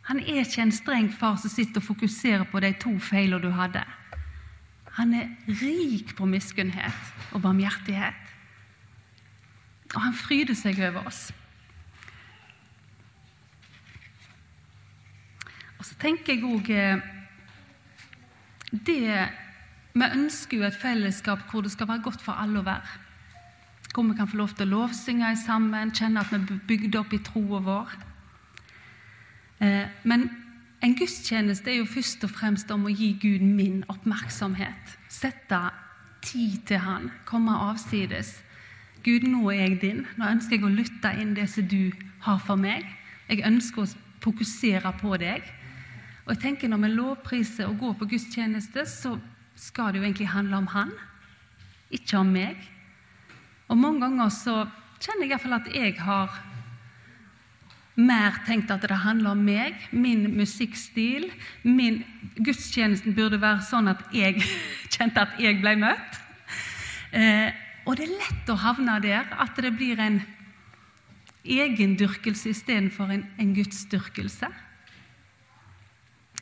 Han 0.06 0.22
er 0.22 0.44
ikke 0.44 0.62
en 0.62 0.74
streng 0.74 1.10
far 1.10 1.38
som 1.42 1.50
sitter 1.50 1.82
og 1.82 1.88
fokuserer 1.88 2.46
på 2.46 2.62
de 2.62 2.70
to 2.78 2.92
feilene 3.02 3.42
du 3.42 3.50
hadde. 3.50 3.82
Han 4.96 5.12
er 5.14 5.32
rik 5.58 6.14
på 6.16 6.28
miskunnhet 6.30 7.34
og 7.34 7.42
barmhjertighet. 7.42 8.35
Og 9.94 10.00
han 10.02 10.14
fryder 10.14 10.56
seg 10.58 10.80
over 10.88 11.06
oss. 11.06 11.28
Og 15.78 15.84
så 15.86 15.96
tenker 16.00 16.34
jeg 16.34 16.46
òg 16.46 16.70
eh, 16.74 17.04
det 18.72 19.28
Vi 19.96 20.06
ønsker 20.06 20.58
jo 20.58 20.66
et 20.66 20.76
fellesskap 20.76 21.46
hvor 21.50 21.62
det 21.64 21.72
skal 21.72 21.88
være 21.88 22.04
godt 22.04 22.24
for 22.24 22.36
alle 22.36 22.60
å 22.60 22.66
være. 22.66 23.02
Hvor 23.94 24.04
vi 24.04 24.16
kan 24.18 24.28
få 24.28 24.36
lov 24.42 24.52
til 24.52 24.66
å 24.66 24.82
lovsynge 24.82 25.30
sammen, 25.40 25.94
kjenne 25.94 26.20
at 26.20 26.32
vi 26.32 26.40
er 26.42 26.66
bygd 26.68 26.98
opp 27.00 27.14
i 27.16 27.22
troa 27.24 27.62
vår. 27.64 27.94
Eh, 29.64 29.86
men 30.04 30.26
en 30.84 30.96
gudstjeneste 30.98 31.72
er 31.72 31.80
jo 31.80 31.88
først 31.88 32.26
og 32.28 32.34
fremst 32.34 32.70
om 32.74 32.84
å 32.84 32.92
gi 32.92 33.14
Gud 33.22 33.44
min 33.46 33.84
oppmerksomhet. 33.88 34.98
Sette 35.08 35.62
tid 36.26 36.60
til 36.68 36.82
Han, 36.84 37.08
komme 37.24 37.54
avsides. 37.70 38.34
Gud, 39.06 39.22
nå 39.22 39.44
er 39.52 39.60
jeg 39.60 39.76
din. 39.80 40.00
Nå 40.18 40.26
ønsker 40.26 40.56
jeg 40.56 40.66
å 40.66 40.72
lytte 40.72 41.12
inn 41.22 41.36
det 41.36 41.46
som 41.52 41.66
du 41.70 41.92
har 42.24 42.40
for 42.42 42.58
meg. 42.58 42.82
Jeg 43.30 43.44
ønsker 43.46 43.84
å 43.84 43.90
fokusere 44.24 44.90
på 44.98 45.14
deg. 45.22 45.44
Og 46.26 46.32
jeg 46.34 46.40
tenker 46.42 46.68
Når 46.68 46.80
vi 46.82 46.88
lovpriser 46.90 47.68
og 47.68 47.78
går 47.78 47.92
på 48.00 48.08
gudstjeneste, 48.10 48.82
så 48.86 49.14
skal 49.54 49.92
det 49.92 50.00
jo 50.00 50.08
egentlig 50.08 50.28
handle 50.28 50.56
om 50.56 50.66
Han, 50.66 50.90
ikke 51.90 52.18
om 52.18 52.32
meg. 52.34 52.58
Og 53.68 53.78
mange 53.78 54.00
ganger 54.00 54.28
så 54.34 54.56
kjenner 54.98 55.22
jeg 55.22 55.30
iallfall 55.30 55.54
at 55.60 55.70
jeg 55.74 55.94
har 56.02 56.34
mer 57.96 58.40
tenkt 58.46 58.70
at 58.70 58.82
det 58.82 58.98
handler 59.06 59.30
om 59.30 59.44
meg, 59.46 59.78
min 59.92 60.26
musikkstil. 60.36 61.30
Min 61.62 62.02
gudstjenesten 62.36 63.14
burde 63.14 63.38
være 63.40 63.62
sånn 63.70 63.88
at 63.94 64.02
jeg 64.12 64.42
kjente 64.94 65.22
at 65.22 65.38
jeg 65.40 65.60
ble 65.62 65.76
møtt. 65.78 66.20
Eh, 67.14 67.54
og 67.86 67.94
det 67.96 68.08
er 68.08 68.18
lett 68.18 68.50
å 68.50 68.58
havne 68.58 68.98
der 69.04 69.28
at 69.38 69.58
det 69.62 69.70
blir 69.78 70.00
en 70.02 70.18
egendyrkelse 71.46 72.50
istedenfor 72.50 73.12
en, 73.14 73.24
en 73.38 73.52
gudsdyrkelse. 73.54 74.48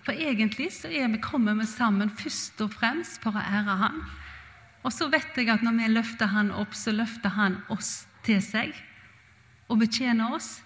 For 0.04 0.16
egentlig 0.16 0.70
så 0.76 0.88
er 0.88 1.08
vi, 1.12 1.20
kommer 1.20 1.56
vi 1.56 1.66
sammen 1.68 2.12
først 2.12 2.60
og 2.64 2.72
fremst 2.76 3.20
for 3.24 3.36
å 3.36 3.44
ære 3.44 3.76
Han. 3.80 4.02
Og 4.84 4.92
så 4.92 5.08
vet 5.12 5.36
jeg 5.36 5.48
at 5.52 5.64
når 5.64 5.78
vi 5.78 5.92
løfter 5.92 6.32
Han 6.32 6.52
opp, 6.52 6.76
så 6.76 6.92
løfter 6.92 7.36
Han 7.36 7.60
oss 7.72 8.06
til 8.24 8.40
seg 8.44 8.72
og 9.68 9.80
betjener 9.80 10.32
oss. 10.36 10.58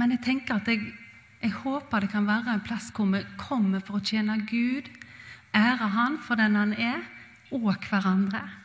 Men 0.00 0.14
jeg 0.16 0.24
tenker 0.24 0.60
at 0.60 0.68
jeg, 0.68 0.92
jeg 1.40 1.56
håper 1.60 2.04
det 2.04 2.12
kan 2.12 2.28
være 2.28 2.54
en 2.54 2.64
plass 2.64 2.88
hvor 2.96 3.08
vi 3.12 3.20
kommer 3.40 3.84
for 3.84 4.00
å 4.00 4.04
tjene 4.04 4.38
Gud, 4.48 4.88
ære 5.56 5.92
Han 5.96 6.20
for 6.24 6.40
den 6.40 6.56
Han 6.56 6.72
er, 6.76 7.04
og 7.50 7.72
hverandre. 7.88 8.59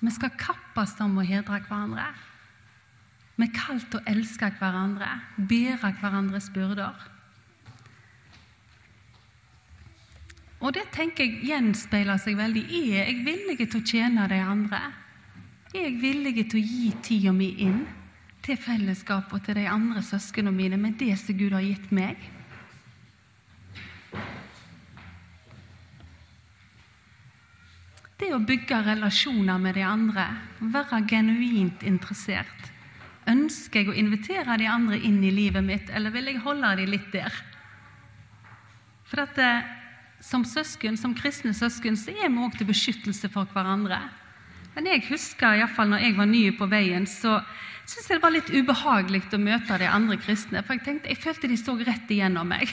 Vi 0.00 0.10
skal 0.14 0.32
kappes 0.40 0.96
om 1.04 1.18
å 1.20 1.24
hedre 1.26 1.60
hverandre. 1.66 2.06
Vi 3.36 3.46
er 3.46 3.56
kalt 3.56 3.86
til 3.92 4.00
å 4.00 4.08
elske 4.08 4.50
hverandre, 4.58 5.08
bære 5.36 5.94
hverandres 6.00 6.50
byrder. 6.52 7.08
Og 10.60 10.74
det 10.76 10.86
tenker 10.92 11.24
jeg 11.24 11.46
gjenspeiler 11.48 12.20
seg 12.20 12.36
veldig. 12.36 12.66
Er 12.68 13.06
jeg 13.08 13.22
villig 13.24 13.56
til 13.62 13.80
å 13.80 13.86
tjene 13.86 14.26
de 14.28 14.40
andre? 14.44 14.80
Er 15.72 15.86
jeg 15.86 16.00
villig 16.02 16.34
til 16.50 16.60
å 16.60 16.66
gi 16.66 16.90
tida 17.04 17.32
mi 17.32 17.54
inn 17.64 17.80
til 18.44 18.58
fellesskapet 18.60 19.36
og 19.36 19.46
til 19.46 19.56
de 19.60 19.66
andre 19.70 20.02
søsknene 20.04 20.52
mine 20.52 20.76
med 20.80 20.98
det 21.00 21.14
som 21.20 21.36
Gud 21.36 21.56
har 21.56 21.64
gitt 21.64 21.88
meg? 21.96 22.20
Det 28.20 28.28
å 28.36 28.42
bygge 28.44 28.82
relasjoner 28.84 29.60
med 29.62 29.78
de 29.78 29.84
andre, 29.86 30.26
være 30.60 30.98
genuint 31.08 31.84
interessert. 31.88 32.66
Ønsker 33.30 33.80
jeg 33.80 33.88
å 33.92 33.96
invitere 33.96 34.58
de 34.60 34.66
andre 34.68 34.98
inn 35.00 35.22
i 35.24 35.32
livet 35.32 35.64
mitt, 35.64 35.88
eller 35.88 36.12
vil 36.12 36.28
jeg 36.28 36.42
holde 36.44 36.74
de 36.76 36.88
litt 36.90 37.08
der? 37.14 37.32
For 39.08 39.24
at 39.24 39.40
eh, 39.40 39.70
som 40.20 40.44
søsken, 40.44 40.98
som 41.00 41.16
kristne 41.16 41.54
søsken 41.56 41.96
så 41.96 42.12
er 42.12 42.28
vi 42.28 42.44
òg 42.44 42.58
til 42.58 42.68
beskyttelse 42.68 43.30
for 43.32 43.48
hverandre. 43.54 44.02
Men 44.76 44.90
jeg 44.92 45.06
husker 45.08 45.56
iallfall 45.56 45.88
når 45.90 46.04
jeg 46.04 46.18
var 46.20 46.28
ny 46.28 46.44
på 46.58 46.68
veien, 46.70 47.08
så 47.08 47.38
syntes 47.86 48.04
jeg 48.04 48.18
det 48.18 48.24
var 48.26 48.36
litt 48.36 48.52
ubehagelig 48.52 49.24
å 49.32 49.40
møte 49.40 49.80
de 49.80 49.88
andre 49.88 50.20
kristne. 50.20 50.60
For 50.62 50.76
jeg 50.76 50.84
tenkte, 50.84 51.08
jeg 51.08 51.24
følte 51.24 51.50
de 51.50 51.56
så 51.58 51.74
rett 51.80 52.12
igjennom 52.12 52.52
meg. 52.52 52.68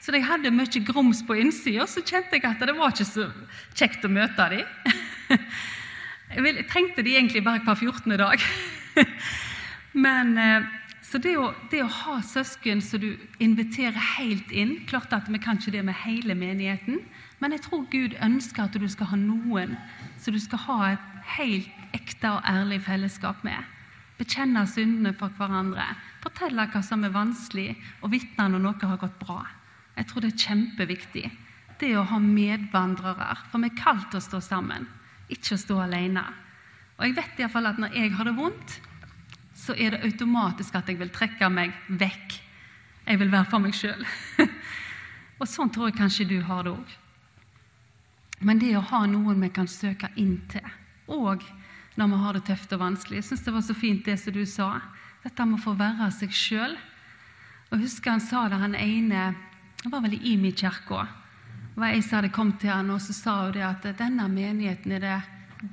Så 0.00 0.14
jeg 0.14 0.26
hadde 0.26 0.54
mye 0.54 0.84
grums 0.86 1.24
på 1.26 1.36
innsida, 1.40 1.86
så 1.86 2.02
kjente 2.04 2.38
jeg 2.38 2.46
at 2.46 2.62
det 2.62 2.76
var 2.78 2.94
ikke 2.94 3.08
så 3.08 3.28
kjekt 3.74 4.06
å 4.06 4.12
møte 4.12 4.48
dem. 4.54 4.64
Jeg 6.28 6.66
trengte 6.68 7.00
de 7.00 7.14
egentlig 7.16 7.40
bare 7.40 7.62
hver 7.64 7.78
14. 7.88 8.12
dag. 8.20 8.42
Men 10.04 10.34
eh, 10.36 10.66
så 11.08 11.16
det 11.24 11.38
å, 11.40 11.46
det 11.72 11.80
å, 11.80 11.88
ha 11.88 12.18
søsken 12.20 12.82
som 12.84 13.00
du 13.00 13.14
inviterer 13.40 13.96
helt 14.18 14.50
inn 14.52 14.74
Klart 14.90 15.14
at 15.16 15.30
vi 15.32 15.40
kan 15.40 15.56
ikke 15.56 15.72
det 15.72 15.84
med 15.86 15.96
hele 16.02 16.36
menigheten, 16.36 17.00
men 17.40 17.54
jeg 17.54 17.62
tror 17.64 17.86
Gud 17.88 18.16
ønsker 18.20 18.66
at 18.66 18.76
du 18.76 18.84
skal 18.90 19.08
ha 19.14 19.16
noen 19.16 19.76
som 20.20 20.36
du 20.36 20.40
skal 20.42 20.60
ha 20.66 20.78
et 20.92 21.06
helt 21.38 21.96
ekte 21.96 22.34
og 22.34 22.44
ærlig 22.44 22.82
fellesskap 22.84 23.40
med. 23.46 23.56
Bekjenne 24.18 24.66
syndene 24.68 25.14
for 25.16 25.32
hverandre, 25.38 25.86
fortelle 26.20 26.66
hva 26.68 26.82
som 26.84 27.06
er 27.06 27.14
vanskelig, 27.14 27.70
og 28.02 28.12
vitne 28.12 28.50
når 28.52 28.64
noe 28.66 28.90
har 28.90 29.00
gått 29.00 29.16
bra. 29.22 29.38
Jeg 29.98 30.06
tror 30.06 30.22
det 30.22 30.32
er 30.32 30.44
kjempeviktig. 30.46 31.24
Det 31.78 31.90
å 31.98 32.06
ha 32.06 32.18
medvandrere. 32.22 33.32
For 33.50 33.62
vi 33.62 33.70
er 33.70 33.78
kalt 33.78 34.14
å 34.14 34.22
stå 34.22 34.40
sammen, 34.42 34.86
ikke 35.30 35.56
å 35.56 35.62
stå 35.62 35.80
alene. 35.84 36.22
Og 36.98 37.06
jeg 37.06 37.16
vet 37.18 37.38
i 37.38 37.44
hvert 37.44 37.54
fall 37.54 37.70
at 37.70 37.80
når 37.82 37.96
jeg 37.98 38.14
har 38.14 38.28
det 38.28 38.36
vondt, 38.38 38.78
så 39.58 39.74
er 39.74 39.94
det 39.94 40.06
automatisk 40.06 40.78
at 40.78 40.88
jeg 40.90 40.98
vil 41.00 41.10
trekke 41.14 41.50
meg 41.50 41.74
vekk. 41.90 42.38
Jeg 43.08 43.20
vil 43.20 43.32
være 43.32 43.50
for 43.50 43.62
meg 43.62 43.74
sjøl. 43.74 44.04
og 45.40 45.46
sånn 45.50 45.70
tror 45.74 45.90
jeg 45.90 45.98
kanskje 45.98 46.28
du 46.30 46.38
har 46.46 46.66
det 46.66 46.74
òg. 46.76 46.96
Men 48.46 48.60
det 48.62 48.76
å 48.78 48.84
ha 48.92 49.02
noen 49.10 49.42
vi 49.42 49.50
kan 49.50 49.66
søke 49.70 50.12
inn 50.20 50.36
til, 50.50 50.66
òg 51.10 51.42
når 51.98 52.12
vi 52.12 52.20
har 52.22 52.36
det 52.36 52.44
tøft 52.46 52.72
og 52.76 52.82
vanskelig 52.84 53.16
Jeg 53.18 53.26
syns 53.26 53.40
det 53.42 53.52
var 53.56 53.62
så 53.66 53.74
fint 53.74 54.04
det 54.06 54.14
som 54.22 54.34
du 54.34 54.44
sa. 54.46 54.68
Dette 55.24 55.46
med 55.46 55.58
å 55.58 55.64
få 55.64 55.74
være 55.78 56.12
seg 56.14 56.34
sjøl. 56.34 56.76
Og 57.72 57.82
husker 57.82 58.14
han 58.14 58.22
sa 58.22 58.44
det, 58.48 58.60
han 58.62 58.76
ene 58.78 59.24
Det 59.82 59.90
var 59.92 60.02
vel 60.02 60.14
i 60.16 60.34
Imi-kirka. 60.34 61.06
Det 61.74 61.80
var 61.80 61.94
ei 61.94 62.02
som 62.02 62.18
hadde 62.18 62.34
kommet 62.34 62.58
til 62.58 62.72
han, 62.72 62.90
og 62.90 63.00
så 63.02 63.14
sa 63.14 63.34
hun 63.44 63.52
det 63.54 63.62
at 63.62 63.84
denne 63.98 64.26
menigheten 64.32 64.96
er 64.96 65.04
det 65.04 65.18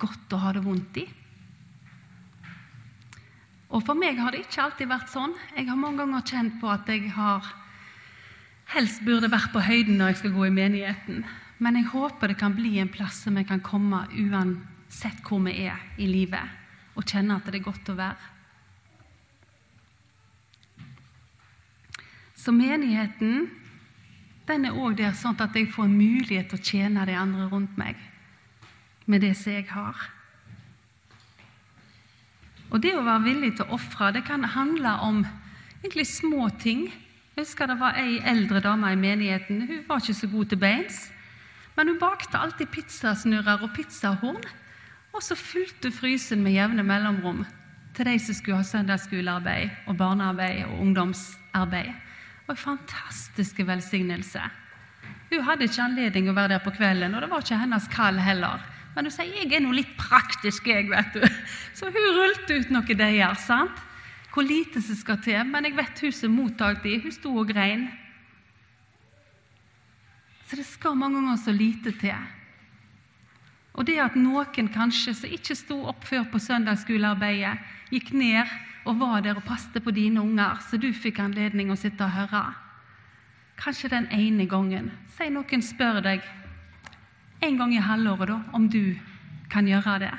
godt 0.01 0.35
å 0.35 0.41
ha 0.43 0.51
det 0.53 0.61
vondt 0.65 0.99
i. 1.01 1.05
Og 3.73 3.81
for 3.83 3.97
meg 3.97 4.19
har 4.21 4.31
det 4.31 4.43
ikke 4.45 4.61
alltid 4.61 4.91
vært 4.91 5.09
sånn. 5.11 5.33
Jeg 5.57 5.67
har 5.67 5.79
mange 5.79 6.03
ganger 6.03 6.27
kjent 6.29 6.59
på 6.61 6.69
at 6.69 6.87
jeg 6.91 7.09
har 7.15 7.49
helst 8.75 9.01
burde 9.05 9.31
vært 9.33 9.51
på 9.53 9.63
høyden 9.65 9.97
når 9.99 10.13
jeg 10.13 10.21
skal 10.21 10.35
gå 10.37 10.45
i 10.47 10.53
menigheten. 10.53 11.25
Men 11.57 11.79
jeg 11.79 11.89
håper 11.89 12.31
det 12.31 12.37
kan 12.39 12.55
bli 12.55 12.77
en 12.79 12.91
plass 12.93 13.23
som 13.25 13.37
jeg 13.39 13.49
kan 13.49 13.63
komme 13.65 14.05
uansett 14.11 15.19
hvor 15.25 15.41
vi 15.45 15.57
er 15.65 15.81
i 15.97 16.07
livet, 16.09 16.55
og 16.95 17.09
kjenne 17.09 17.39
at 17.39 17.49
det 17.49 17.59
er 17.59 17.67
godt 17.67 17.91
å 17.91 17.97
være. 17.97 18.31
Så 22.35 22.53
menigheten 22.53 23.47
den 24.47 24.65
er 24.65 24.77
òg 24.77 24.97
der 24.99 25.15
sånn 25.17 25.37
at 25.41 25.55
jeg 25.57 25.71
får 25.73 25.87
en 25.87 25.97
mulighet 25.97 26.51
til 26.51 26.59
å 26.59 26.65
tjene 26.65 27.05
de 27.07 27.15
andre 27.17 27.47
rundt 27.49 27.77
meg 27.77 27.97
med 29.05 29.21
det 29.21 29.33
som 29.37 29.53
jeg 29.53 29.67
har. 29.69 29.97
Og 32.73 32.81
det 32.81 32.95
å 32.97 33.03
være 33.05 33.25
villig 33.25 33.55
til 33.57 33.67
å 33.67 33.77
ofre, 33.77 34.11
det 34.15 34.25
kan 34.27 34.45
handle 34.55 34.95
om 35.05 35.23
egentlig 35.81 36.07
små 36.09 36.49
ting. 36.61 36.87
Jeg 37.35 37.45
husker 37.45 37.69
det 37.69 37.77
var 37.79 37.97
ei 37.99 38.17
eldre 38.25 38.61
dame 38.63 38.93
i 38.93 38.99
menigheten. 38.99 39.65
Hun 39.69 39.83
var 39.87 40.01
ikke 40.01 40.17
så 40.17 40.29
god 40.31 40.49
til 40.51 40.61
beins. 40.61 41.03
Men 41.75 41.91
hun 41.91 41.99
bakte 42.01 42.39
alltid 42.39 42.71
pizzasnurrer 42.73 43.65
og 43.65 43.73
pizzahorn. 43.75 44.41
Og 45.15 45.23
så 45.23 45.37
fylte 45.39 45.91
frysen 45.93 46.41
med 46.43 46.55
jevne 46.55 46.83
mellomrom 46.83 47.45
til 47.95 48.09
de 48.09 48.17
som 48.19 48.35
skulle 48.35 48.59
ha 48.59 48.67
søndagsskolearbeid 48.67 49.87
og 49.87 49.97
barnearbeid 49.99 50.65
og 50.65 50.81
ungdomsarbeid. 50.83 51.93
Det 52.45 52.51
var 52.51 52.55
en 52.55 52.77
fantastisk 52.77 53.59
velsignelse. 53.65 54.41
Hun 55.31 55.41
hadde 55.47 55.65
ikke 55.65 55.81
anledning 55.81 56.27
å 56.29 56.35
være 56.37 56.53
der 56.53 56.61
på 56.61 56.75
kvelden, 56.75 57.15
og 57.17 57.23
det 57.23 57.29
var 57.31 57.41
ikke 57.41 57.57
hennes 57.57 57.87
kall 57.89 58.19
heller. 58.21 58.61
Men 58.93 59.09
hun 59.09 59.11
sier 59.11 59.33
'jeg 59.33 59.53
er 59.53 59.63
nå 59.65 59.71
litt 59.73 59.97
praktisk', 59.97 60.67
jeg, 60.67 60.89
vet 60.89 61.13
du. 61.13 61.25
Så 61.73 61.89
hun 61.89 62.13
rullte 62.13 62.59
ut 62.59 62.69
noen 62.69 62.97
deiger. 62.97 63.33
sant? 63.33 63.81
Hvor 64.31 64.43
lite 64.43 64.81
som 64.81 64.95
skal 64.95 65.17
til. 65.17 65.43
Men 65.43 65.63
jeg 65.63 65.75
vet 65.75 65.99
hun 65.99 66.11
som 66.11 66.31
mottok 66.31 66.83
de, 66.83 66.99
hun 67.01 67.11
sto 67.11 67.37
og 67.37 67.47
grein. 67.47 67.89
Så 70.45 70.55
det 70.55 70.65
skal 70.65 70.95
mange 70.95 71.21
ganger 71.21 71.37
så 71.37 71.51
lite 71.51 71.91
til. 71.91 72.15
Og 73.73 73.85
det 73.85 73.97
at 73.99 74.15
noen 74.15 74.69
kanskje 74.69 75.15
som 75.15 75.29
ikke 75.29 75.55
sto 75.55 75.85
opp 75.85 76.05
før 76.05 76.23
på 76.31 76.39
søndagsskolearbeidet, 76.39 77.57
gikk 77.89 78.13
ned 78.13 78.45
og 78.85 78.99
var 78.99 79.21
der 79.25 79.39
og 79.39 79.45
passet 79.47 79.83
på 79.83 79.93
dine 79.93 80.21
unger, 80.21 80.59
så 80.61 80.77
du 80.77 80.91
fikk 80.93 81.19
anledning 81.23 81.71
å 81.73 81.79
sitte 81.79 82.05
og 82.05 82.13
høre. 82.13 82.43
Kanskje 83.57 83.89
den 83.89 84.07
ene 84.13 84.45
gangen. 84.51 84.91
Si 85.17 85.29
noen 85.31 85.63
spør 85.63 86.01
deg 86.05 86.25
en 87.45 87.57
gang 87.57 87.73
i 87.73 87.81
halvåret, 87.81 88.29
da, 88.29 88.39
om 88.53 88.67
du 88.69 88.95
kan 89.51 89.67
gjøre 89.67 89.99
det. 90.05 90.13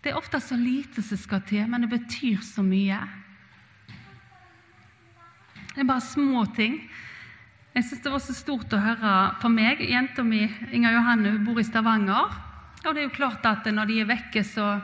Det 0.00 0.12
er 0.12 0.18
ofte 0.18 0.40
så 0.40 0.56
lite 0.56 1.02
som 1.04 1.18
skal 1.20 1.42
til, 1.48 1.66
men 1.68 1.84
det 1.84 1.92
betyr 1.92 2.40
så 2.44 2.64
mye. 2.64 3.00
Det 5.74 5.82
er 5.82 5.88
bare 5.88 6.04
små 6.04 6.44
ting. 6.56 6.80
Jeg 7.74 7.86
syns 7.86 8.02
det 8.02 8.12
var 8.12 8.22
så 8.24 8.34
stort 8.34 8.72
å 8.74 8.80
høre 8.82 9.12
for 9.42 9.52
meg. 9.52 9.82
Jenta 9.86 10.24
mi 10.26 10.42
Inger 10.72 10.96
Johanne 10.96 11.34
hun 11.36 11.44
bor 11.46 11.60
i 11.60 11.66
Stavanger. 11.66 12.32
Og 12.80 12.94
det 12.94 13.02
er 13.02 13.06
jo 13.06 13.14
klart 13.14 13.44
at 13.46 13.68
når 13.70 13.90
de 13.90 14.00
er 14.02 14.08
vekke, 14.08 14.42
så 14.44 14.80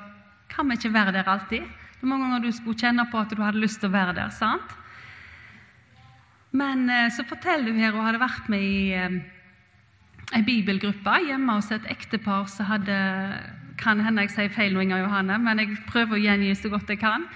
kan 0.53 0.69
vi 0.69 0.77
ikke 0.79 0.93
være 0.95 1.17
der 1.17 1.33
alltid. 1.33 1.65
Er 2.03 2.11
mange 2.11 2.27
ganger 2.27 2.45
du 2.45 2.53
skulle 2.53 2.79
kjenne 2.79 3.07
på 3.11 3.21
at 3.21 3.33
du 3.33 3.41
hadde 3.43 3.63
lyst 3.63 3.81
til 3.81 3.91
å 3.91 3.97
være 3.97 4.17
der. 4.19 4.33
sant? 4.35 4.75
Men 6.57 6.89
eh, 6.91 7.09
så 7.13 7.25
forteller 7.27 7.73
hun 7.73 7.83
her 7.83 7.95
hun 7.97 8.07
hadde 8.07 8.23
vært 8.23 8.49
med 8.53 8.63
i 8.63 8.79
eh, 8.97 9.21
ei 10.37 10.43
bibelgruppe 10.47 11.21
hjemme 11.27 11.59
hos 11.59 11.71
et 11.75 11.87
ektepar 11.93 12.49
som 12.51 12.69
hadde 12.71 12.97
Kan 13.77 14.01
hende 14.01 14.25
jeg 14.25 14.33
sier 14.33 14.53
feil 14.55 14.73
nå, 14.73 14.81
Inger 14.81 15.03
Johanne, 15.05 15.37
men 15.39 15.61
jeg 15.61 15.77
prøver 15.85 16.17
å 16.17 16.21
gjengi 16.23 16.55
så 16.57 16.71
godt 16.73 16.89
jeg 16.89 17.03
kan. 17.03 17.27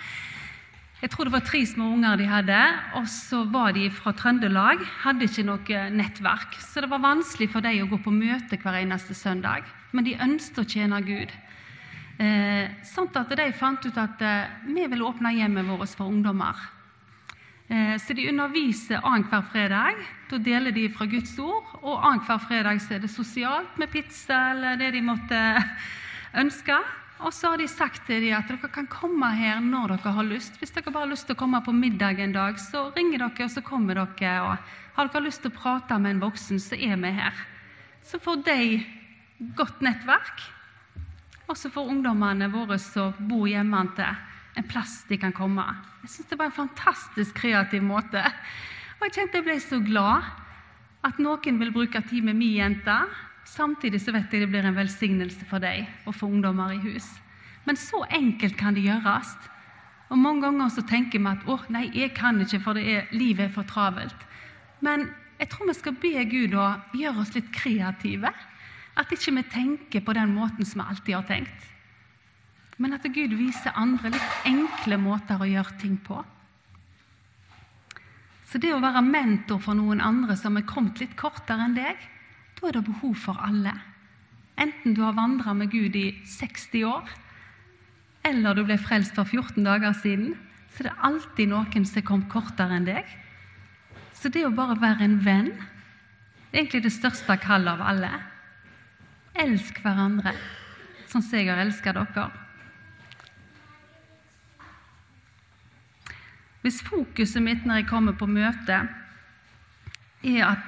Jeg 1.02 1.12
tror 1.12 1.29
det 1.29 1.35
var 1.35 1.43
tre 1.45 1.61
små 1.69 1.90
unger 1.93 2.17
de 2.17 2.29
hadde, 2.29 2.61
og 2.97 3.05
så 3.12 3.43
var 3.52 3.75
de 3.76 3.87
fra 3.93 4.14
Trøndelag. 4.17 4.81
Hadde 5.02 5.29
ikke 5.29 5.45
noe 5.45 5.83
nettverk, 5.93 6.57
så 6.64 6.81
det 6.81 6.88
var 6.88 7.05
vanskelig 7.05 7.50
for 7.52 7.64
dem 7.64 7.85
å 7.85 7.90
gå 7.93 8.00
på 8.05 8.12
møte 8.12 8.57
hver 8.61 8.81
eneste 8.81 9.17
søndag. 9.17 9.69
Men 9.93 10.09
de 10.09 10.17
ønsket 10.17 10.61
å 10.61 10.67
tjene 10.69 11.02
Gud. 11.05 11.37
Eh, 12.21 12.69
sånn 12.85 13.09
at 13.17 13.33
de 13.33 13.47
fant 13.57 13.87
ut 13.87 13.97
at 13.97 14.21
eh, 14.21 14.50
vi 14.69 14.85
ville 14.85 15.07
åpne 15.09 15.33
hjemmet 15.39 15.65
vårt 15.71 15.95
for 15.97 16.12
ungdommer. 16.12 16.59
Eh, 17.71 17.95
så 18.03 18.12
de 18.12 18.29
underviser 18.29 19.00
annenhver 19.00 19.47
fredag. 19.49 20.03
Da 20.29 20.41
deler 20.43 20.75
de 20.77 20.89
fra 20.93 21.07
Guds 21.09 21.33
ord. 21.41 21.65
Og 21.81 21.97
annenhver 21.97 22.43
fredag 22.45 22.83
så 22.85 22.99
er 22.99 23.05
det 23.05 23.12
sosialt 23.12 23.81
med 23.81 23.93
pizza 23.95 24.50
eller 24.53 24.77
det 24.77 24.91
de 24.99 25.05
måtte 25.07 25.41
ønske. 26.45 26.77
Og 27.25 27.33
så 27.37 27.55
har 27.55 27.61
de 27.61 27.69
sagt 27.69 28.05
til 28.09 28.21
dem 28.25 28.37
at 28.37 28.53
dere 28.53 28.69
kan 28.73 28.89
komme 28.91 29.33
her 29.37 29.65
når 29.65 29.97
dere 29.97 30.15
har 30.19 30.29
lyst. 30.29 30.61
Hvis 30.61 30.77
dere 30.77 30.93
bare 30.93 31.07
har 31.07 31.15
lyst 31.15 31.29
til 31.29 31.39
å 31.39 31.41
komme 31.41 31.65
på 31.65 31.73
middag 31.77 32.21
en 32.21 32.37
dag, 32.37 32.61
så 32.61 32.89
ringer 32.97 33.25
dere, 33.25 33.49
og 33.49 33.53
så 33.57 33.65
kommer 33.65 33.97
dere. 33.97 34.37
Og 34.45 34.97
har 34.97 35.09
dere 35.12 35.29
lyst 35.31 35.45
til 35.45 35.53
å 35.53 35.57
prate 35.57 35.97
med 36.00 36.19
en 36.19 36.25
voksen, 36.29 36.61
så 36.61 36.77
er 36.77 37.00
vi 37.00 37.17
her. 37.17 37.45
Så 38.05 38.21
får 38.21 38.45
de 38.45 38.62
godt 39.57 39.85
nettverk. 39.85 40.50
Og 41.50 41.59
for 41.59 41.90
ungdommene 41.90 42.47
våre 42.52 42.78
som 42.78 43.14
bor 43.26 43.49
hjemme 43.50 43.80
til, 43.97 44.26
en 44.59 44.66
plass 44.71 45.00
de 45.09 45.19
kan 45.19 45.35
komme. 45.35 45.64
Jeg 46.04 46.12
syns 46.12 46.28
det 46.30 46.38
var 46.38 46.50
en 46.50 46.61
fantastisk 46.61 47.35
kreativ 47.42 47.83
måte. 47.83 48.23
Og 48.99 49.09
jeg 49.09 49.16
kjente 49.16 49.40
jeg 49.40 49.47
ble 49.49 49.57
så 49.62 49.80
glad 49.83 50.30
at 51.07 51.19
noen 51.19 51.59
vil 51.59 51.73
bruke 51.75 52.02
tid 52.07 52.23
med 52.26 52.38
min 52.38 52.57
jente, 52.61 52.97
Samtidig 53.50 53.99
så 54.02 54.12
vet 54.14 54.30
jeg 54.30 54.45
det 54.45 54.50
blir 54.52 54.66
en 54.66 54.76
velsignelse 54.76 55.47
for 55.49 55.62
deg 55.62 55.88
og 56.07 56.14
for 56.14 56.30
ungdommer 56.30 56.75
i 56.75 56.83
hus. 56.85 57.09
Men 57.66 57.78
så 57.78 58.04
enkelt 58.14 58.57
kan 58.61 58.76
det 58.76 58.85
gjøres. 58.85 59.33
Og 60.11 60.19
Mange 60.19 60.45
ganger 60.45 60.69
så 60.71 60.85
tenker 60.87 61.19
vi 61.19 61.26
at 61.26 61.47
'å, 61.47 61.59
nei, 61.69 61.90
jeg 61.95 62.14
kan 62.14 62.40
ikke, 62.40 62.61
for 62.61 62.78
er, 62.78 63.09
livet 63.11 63.49
er 63.49 63.52
for 63.54 63.62
travelt'. 63.62 64.26
Men 64.80 65.11
jeg 65.38 65.49
tror 65.49 65.66
vi 65.66 65.75
skal 65.75 65.92
be 65.92 66.25
Gud 66.25 66.54
å 66.54 66.80
gjøre 66.95 67.21
oss 67.21 67.35
litt 67.35 67.52
kreative. 67.52 68.30
At 69.00 69.12
ikke 69.14 69.33
vi 69.38 69.47
tenker 69.49 70.04
på 70.04 70.14
den 70.16 70.35
måten 70.37 70.66
som 70.69 70.83
vi 70.83 70.88
alltid 70.92 71.14
har 71.16 71.28
tenkt. 71.28 71.69
Men 72.80 72.97
at 72.97 73.04
Gud 73.04 73.33
viser 73.37 73.76
andre 73.76 74.12
litt 74.12 74.45
enkle 74.49 74.99
måter 75.00 75.40
å 75.40 75.49
gjøre 75.49 75.78
ting 75.80 75.97
på. 76.04 76.21
Så 78.50 78.59
det 78.59 78.73
å 78.75 78.83
være 78.83 79.04
mentor 79.07 79.61
for 79.62 79.78
noen 79.78 80.00
andre 80.02 80.35
som 80.37 80.57
er 80.59 80.66
kommet 80.69 81.00
litt 81.00 81.12
kortere 81.16 81.69
enn 81.69 81.76
deg, 81.76 81.97
da 82.59 82.69
er 82.69 82.76
det 82.76 82.87
behov 82.88 83.14
for 83.21 83.40
alle. 83.40 83.73
Enten 84.61 84.97
du 84.97 85.04
har 85.04 85.16
vandra 85.16 85.54
med 85.57 85.71
Gud 85.73 85.97
i 85.97 86.09
60 86.26 86.85
år, 86.88 87.12
eller 88.26 88.57
du 88.57 88.64
ble 88.66 88.76
frelst 88.80 89.14
for 89.16 89.25
14 89.25 89.64
dager 89.64 89.95
siden, 89.97 90.35
så 90.75 90.85
det 90.85 90.92
er 90.92 91.07
alltid 91.07 91.52
noen 91.52 91.87
som 91.87 92.00
er 92.00 92.09
kommet 92.09 92.33
kortere 92.33 92.76
enn 92.76 92.88
deg. 92.88 93.07
Så 94.16 94.28
det 94.33 94.42
å 94.45 94.52
bare 94.52 94.76
være 94.80 95.07
en 95.07 95.21
venn 95.25 95.52
det 96.50 96.59
er 96.59 96.64
egentlig 96.64 96.83
det 96.88 96.97
største 96.97 97.37
kallet 97.38 97.78
av 97.78 97.83
alle. 97.87 98.09
Elsk 99.40 99.80
hverandre 99.82 100.35
sånn 101.11 101.25
som 101.25 101.38
jeg 101.40 101.49
har 101.50 101.61
elska 101.62 101.94
dere. 101.97 102.28
Hvis 106.61 106.82
fokuset 106.85 107.42
mitt 107.42 107.64
når 107.64 107.80
jeg 107.80 107.88
kommer 107.90 108.14
på 108.20 108.28
møte, 108.30 108.82
er 110.20 110.44
at 110.44 110.66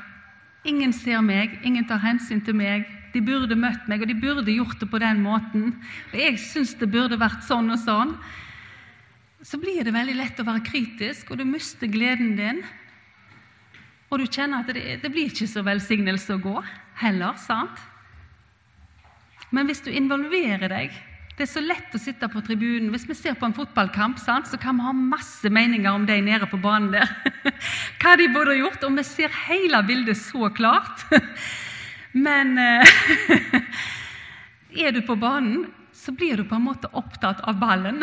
Ingen 0.63 0.93
ser 0.95 1.19
meg, 1.27 1.57
ingen 1.67 1.87
tar 1.89 1.99
hensyn 2.05 2.39
til 2.47 2.55
meg. 2.55 2.87
De 3.13 3.19
burde 3.25 3.57
møtt 3.59 3.89
meg, 3.91 4.05
og 4.05 4.07
de 4.07 4.15
burde 4.15 4.55
gjort 4.55 4.79
det 4.79 4.87
på 4.93 5.01
den 5.03 5.19
måten. 5.25 5.73
Og 6.13 6.21
jeg 6.21 6.37
syns 6.39 6.77
det 6.79 6.87
burde 6.93 7.19
vært 7.19 7.43
sånn 7.49 7.73
og 7.75 7.81
sånn. 7.83 8.13
Så 9.43 9.59
blir 9.59 9.83
det 9.83 9.95
veldig 9.95 10.15
lett 10.21 10.39
å 10.39 10.47
være 10.47 10.63
kritisk, 10.63 11.33
og 11.33 11.41
du 11.41 11.45
mister 11.49 11.91
gleden 11.91 12.37
din. 12.39 12.63
Og 14.13 14.23
du 14.23 14.29
kjenner 14.29 14.63
at 14.63 14.71
det, 14.71 15.01
det 15.03 15.11
blir 15.11 15.33
ikke 15.33 15.51
så 15.51 15.65
velsignelse 15.67 16.37
å 16.37 16.45
gå 16.45 16.55
heller, 17.03 17.35
sant? 17.43 17.83
Men 19.53 19.69
hvis 19.69 19.85
du 19.85 19.91
involverer 19.93 20.73
deg 20.73 20.95
det 21.33 21.47
er 21.47 21.49
så 21.49 21.63
lett 21.65 21.95
å 21.97 22.01
sitte 22.01 22.29
på 22.29 22.43
tribunen. 22.45 22.91
Hvis 22.93 23.07
vi 23.09 23.15
ser 23.17 23.37
på 23.41 23.49
en 23.49 23.55
fotballkamp, 23.57 24.19
sant, 24.21 24.51
så 24.51 24.59
kan 24.61 24.77
vi 24.77 24.85
ha 24.85 24.93
masse 24.93 25.49
meninger 25.49 25.89
om 25.91 26.05
de 26.07 26.19
nede 26.21 26.47
på 26.47 26.61
banen 26.61 26.93
der. 26.93 27.09
Hva 28.03 28.13
de 28.21 28.29
burde 28.35 28.59
gjort. 28.59 28.85
Og 28.85 28.99
vi 28.99 29.05
ser 29.09 29.33
hele 29.47 29.81
bildet 29.89 30.21
så 30.21 30.51
klart. 30.53 31.07
Men 32.27 32.59
eh, 32.61 33.65
er 34.85 34.93
du 34.93 35.01
på 35.09 35.17
banen, 35.17 35.71
så 35.97 36.13
blir 36.13 36.37
du 36.37 36.45
på 36.45 36.59
en 36.59 36.67
måte 36.67 36.91
opptatt 36.99 37.41
av 37.49 37.61
ballen 37.61 38.03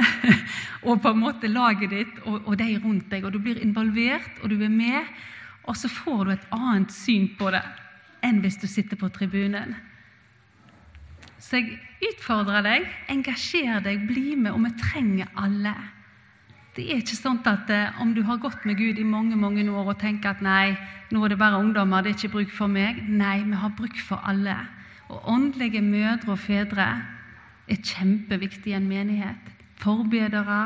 og 0.87 1.01
på 1.03 1.11
en 1.11 1.19
måte 1.19 1.49
laget 1.51 1.91
ditt 1.91 2.21
og, 2.23 2.45
og 2.47 2.55
de 2.57 2.69
rundt 2.79 3.11
deg. 3.11 3.27
Og 3.27 3.35
du 3.35 3.41
blir 3.43 3.61
involvert, 3.61 4.41
og 4.41 4.49
du 4.49 4.57
er 4.57 4.73
med. 4.73 5.05
Og 5.69 5.77
så 5.77 5.91
får 5.91 6.25
du 6.25 6.33
et 6.33 6.49
annet 6.55 6.95
syn 6.95 7.29
på 7.37 7.53
det 7.53 7.61
enn 8.25 8.41
hvis 8.41 8.57
du 8.59 8.65
sitter 8.67 8.97
på 8.99 9.11
tribunen. 9.13 9.77
Så 11.39 11.61
jeg 11.61 11.79
utfordrer 12.09 12.65
deg, 12.65 12.89
engasjer 13.11 13.79
deg, 13.83 14.03
bli 14.09 14.35
med, 14.35 14.51
og 14.51 14.65
vi 14.65 14.73
trenger 14.81 15.29
alle. 15.39 15.73
Det 16.75 16.85
er 16.85 16.99
ikke 17.01 17.17
sånn 17.17 17.39
at 17.49 17.71
eh, 17.73 18.01
om 18.03 18.11
du 18.15 18.21
har 18.27 18.41
gått 18.43 18.65
med 18.67 18.77
Gud 18.79 18.99
i 18.99 19.07
mange 19.07 19.35
mange 19.39 19.63
år 19.67 19.93
og 19.93 19.99
tenker 19.99 20.31
at 20.31 20.43
nei, 20.45 20.75
nå 21.11 21.23
er 21.25 21.33
det 21.33 21.39
bare 21.41 21.59
ungdommer, 21.59 22.03
det 22.03 22.13
er 22.13 22.17
ikke 22.19 22.35
bruk 22.35 22.51
for 22.55 22.71
meg. 22.71 23.01
Nei, 23.07 23.39
vi 23.47 23.57
har 23.57 23.73
bruk 23.75 23.97
for 24.05 24.21
alle. 24.27 24.55
Og 25.09 25.25
åndelige 25.31 25.81
mødre 25.81 26.35
og 26.35 26.43
fedre 26.43 26.89
er 27.69 27.81
kjempeviktig 27.81 28.73
i 28.73 28.77
en 28.77 28.87
menighet. 28.89 29.49
Forbedere. 29.81 30.61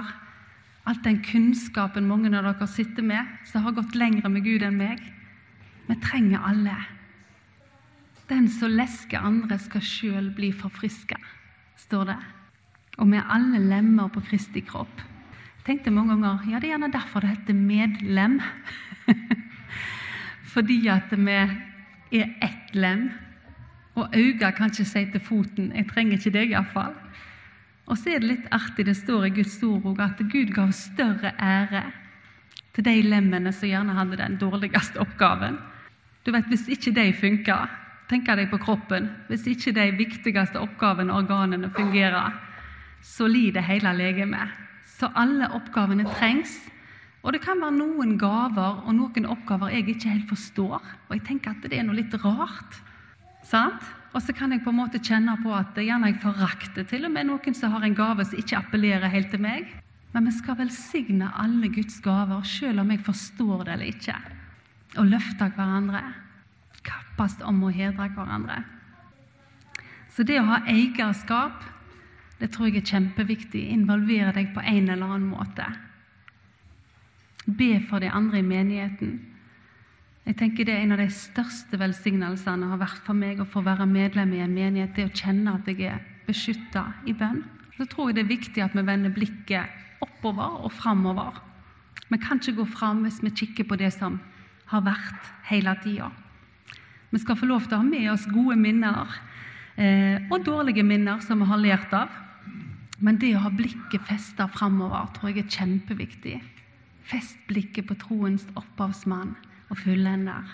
Alt 0.89 1.05
den 1.05 1.21
kunnskapen 1.23 2.09
mange 2.09 2.27
av 2.33 2.43
dere 2.49 2.67
sitter 2.67 3.05
med, 3.07 3.29
som 3.47 3.63
har 3.63 3.77
gått 3.77 3.95
lenger 3.95 4.27
med 4.29 4.43
Gud 4.43 4.65
enn 4.67 4.75
meg. 4.75 4.99
Vi 5.88 5.95
trenger 6.03 6.43
alle. 6.49 6.75
Den 8.29 8.47
som 8.49 8.71
lesker 8.71 9.19
andre, 9.19 9.57
skal 9.59 9.83
sjøl 9.83 10.29
bli 10.36 10.51
forfriska, 10.55 11.17
står 11.77 12.05
det. 12.12 12.19
Og 13.01 13.12
er 13.15 13.27
alle 13.33 13.59
lemmer 13.59 14.12
på 14.13 14.21
Kristi 14.23 14.62
kropp. 14.65 15.01
Jeg 15.63 15.65
tenkte 15.65 15.91
mange 15.95 16.15
ganger 16.15 16.43
ja, 16.51 16.59
det 16.59 16.67
er 16.67 16.75
gjerne 16.75 16.91
derfor 16.93 17.23
det 17.23 17.33
heter 17.33 17.57
medlem. 17.57 18.39
Fordi 20.53 20.79
at 20.91 21.12
vi 21.12 21.38
er 22.19 22.33
ett 22.43 22.75
lem. 22.75 23.09
Og 23.95 24.09
øynene 24.15 24.51
kan 24.51 24.71
ikke 24.71 24.86
si 24.86 25.05
til 25.12 25.21
foten 25.21 25.71
'jeg 25.71 25.88
trenger 25.89 26.17
ikke 26.17 26.38
deg', 26.38 26.51
iallfall. 26.51 26.93
Og 27.86 27.97
så 27.97 28.09
er 28.09 28.19
det 28.19 28.29
litt 28.29 28.47
artig, 28.51 28.86
det 28.86 28.95
står 28.97 29.25
i 29.25 29.29
Guds 29.29 29.63
ord 29.63 29.99
at 29.99 30.17
Gud 30.17 30.53
gav 30.55 30.71
større 30.71 31.33
ære 31.39 31.83
til 32.73 32.86
de 32.86 33.01
lemmene 33.01 33.51
som 33.51 33.69
gjerne 33.69 33.93
hadde 33.93 34.17
den 34.17 34.38
dårligste 34.38 34.99
oppgaven. 34.99 35.57
Du 36.25 36.31
vet, 36.31 36.45
Hvis 36.47 36.67
ikke 36.67 36.91
de 36.95 37.13
funka, 37.13 37.67
tenker 38.10 38.38
deg 38.38 38.52
på 38.52 38.60
kroppen. 38.62 39.10
Hvis 39.30 39.48
ikke 39.50 39.74
de 39.76 39.88
viktigste 39.98 40.62
oppgavene 40.62 41.13
og 41.13 41.24
organene 41.24 41.72
fungerer, 41.74 42.36
så 43.04 43.28
lider 43.28 43.66
hele 43.66 43.94
legemet. 43.98 44.54
Så 44.98 45.10
alle 45.20 45.50
oppgavene 45.56 46.06
trengs. 46.16 46.56
Og 47.24 47.36
det 47.36 47.44
kan 47.46 47.62
være 47.63 47.76
noen 47.78 48.18
gaver 48.20 48.84
og 48.84 48.96
noen 48.96 49.28
oppgaver 49.32 49.72
jeg 49.72 49.88
ikke 49.94 50.12
helt 50.12 50.32
forstår. 50.32 50.80
Og 51.08 51.16
jeg 51.16 51.26
tenker 51.28 51.54
at 51.54 51.68
det 51.68 51.80
er 51.80 51.88
noe 51.88 52.00
litt 52.00 52.16
rart. 52.24 52.82
Sant? 53.48 53.84
Og 54.13 54.22
så 54.22 54.36
kan 54.36 54.52
jeg 54.54 54.62
på 54.62 54.70
en 54.70 54.78
måte 54.78 55.02
kjenne 55.02 55.34
på 55.42 55.54
at 55.58 55.78
gjerne 55.80 56.12
jeg 56.12 56.20
forakter 56.22 56.86
til 56.86 57.08
og 57.08 57.13
med 57.16 57.32
noen 57.32 57.56
som 57.58 57.74
har 57.74 57.86
en 57.88 57.96
gave 57.98 58.26
som 58.28 58.39
ikke 58.39 58.60
appellerer 58.60 59.10
helt 59.10 59.32
til 59.34 59.42
meg. 59.42 59.72
Men 60.13 60.28
vi 60.30 60.36
skal 60.36 60.60
velsigne 60.60 61.32
alle 61.42 61.72
Guds 61.74 61.98
gaver, 62.06 62.44
selv 62.46 62.84
om 62.84 62.92
jeg 62.94 63.02
forstår 63.08 63.63
det 63.66 63.74
eller 63.74 63.89
ikke. 63.89 64.18
Og 65.02 65.10
løfte 65.10 65.48
hverandre 65.56 66.04
kappes 66.84 67.39
om 67.48 67.63
å 67.63 67.72
hedre 67.74 68.10
hverandre. 68.15 68.63
Så 70.13 70.26
det 70.28 70.39
å 70.39 70.50
ha 70.52 70.62
eierskap 70.69 71.63
det 72.43 72.50
tror 72.52 72.67
jeg 72.67 72.82
er 72.82 72.89
kjempeviktig. 72.91 73.62
Involvere 73.72 74.34
deg 74.36 74.50
på 74.52 74.60
en 74.60 74.89
eller 74.91 75.08
annen 75.08 75.30
måte. 75.32 75.63
Be 77.46 77.78
for 77.88 78.04
de 78.04 78.10
andre 78.12 78.41
i 78.41 78.48
menigheten. 78.48 79.13
Jeg 80.24 80.38
tenker 80.39 80.65
Det 80.65 80.74
er 80.74 80.84
en 80.84 80.96
av 80.96 81.00
de 81.00 81.10
største 81.12 81.80
velsignelsene 81.80 82.67
har 82.67 82.80
vært 82.80 83.02
for 83.06 83.15
meg 83.15 83.39
å 83.39 83.48
få 83.48 83.63
være 83.63 83.88
medlem 83.88 84.34
i 84.34 84.43
en 84.43 84.54
menighet. 84.56 84.96
Det 84.96 85.06
å 85.08 85.15
kjenne 85.15 85.56
at 85.56 85.67
jeg 85.67 85.88
er 85.88 86.04
beskytta 86.28 86.86
i 87.08 87.13
bønn. 87.13 87.43
Så 87.78 87.88
tror 87.88 88.10
jeg 88.10 88.15
det 88.15 88.24
er 88.24 88.36
viktig 88.36 88.63
at 88.63 88.76
vi 88.76 88.86
vender 88.88 89.12
blikket 89.12 90.04
oppover 90.04 90.63
og 90.63 90.72
framover. 90.72 91.39
Vi 92.08 92.19
kan 92.19 92.39
ikke 92.39 92.60
gå 92.60 92.65
fram 92.76 93.04
hvis 93.04 93.22
vi 93.24 93.32
kikker 93.32 93.67
på 93.67 93.80
det 93.80 93.91
som 93.96 94.19
har 94.72 94.84
vært 94.86 95.32
hele 95.50 95.76
tida. 95.84 96.12
Vi 97.13 97.21
skal 97.21 97.38
få 97.38 97.45
lov 97.45 97.67
til 97.67 97.78
å 97.78 97.84
ha 97.84 97.86
med 97.86 98.10
oss 98.10 98.26
gode 98.26 98.56
minner 98.58 99.12
eh, 99.78 100.23
og 100.34 100.47
dårlige 100.47 100.82
minner 100.82 101.21
som 101.21 101.43
vi 101.43 101.49
har 101.52 101.62
lært 101.62 101.93
av. 101.93 102.10
Men 103.06 103.19
det 103.21 103.36
å 103.38 103.43
ha 103.43 103.52
blikket 103.54 104.08
festa 104.08 104.47
framover 104.49 105.12
tror 105.13 105.30
jeg 105.30 105.43
er 105.43 105.52
kjempeviktig. 105.54 106.39
Fest 107.06 107.38
blikket 107.49 107.86
på 107.89 107.97
troens 108.02 108.47
opphavsmann 108.58 109.36
og 109.69 109.78
fullender. 109.84 110.47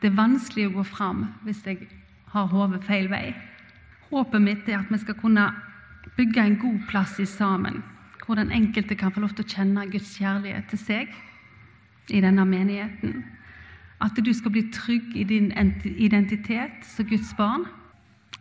Det 0.00 0.10
er 0.10 0.18
vanskelig 0.18 0.66
å 0.68 0.74
gå 0.80 0.86
fram 0.88 1.22
hvis 1.44 1.62
jeg 1.68 1.86
har 2.34 2.50
hodet 2.50 2.82
feil 2.88 3.06
vei. 3.12 3.28
Håpet 4.10 4.42
mitt 4.42 4.66
er 4.68 4.80
at 4.80 4.90
vi 4.90 4.98
skal 5.04 5.18
kunne 5.20 5.46
bygge 6.18 6.42
en 6.42 6.58
god 6.58 6.82
plass 6.90 7.14
i 7.22 7.28
sammen, 7.30 7.78
hvor 8.24 8.40
den 8.40 8.50
enkelte 8.50 8.98
kan 8.98 9.14
få 9.14 9.22
lov 9.22 9.36
til 9.38 9.46
å 9.46 9.54
kjenne 9.54 9.86
Guds 9.92 10.16
kjærlighet 10.18 10.66
til 10.72 10.82
seg 10.82 11.14
i 12.10 12.20
denne 12.24 12.42
menigheten. 12.42 13.22
At 14.04 14.18
du 14.20 14.32
skal 14.36 14.52
bli 14.52 14.66
trygg 14.74 15.14
i 15.16 15.24
din 15.24 15.48
identitet 15.96 16.84
som 16.84 17.08
Guds 17.08 17.32
barn, 17.38 17.64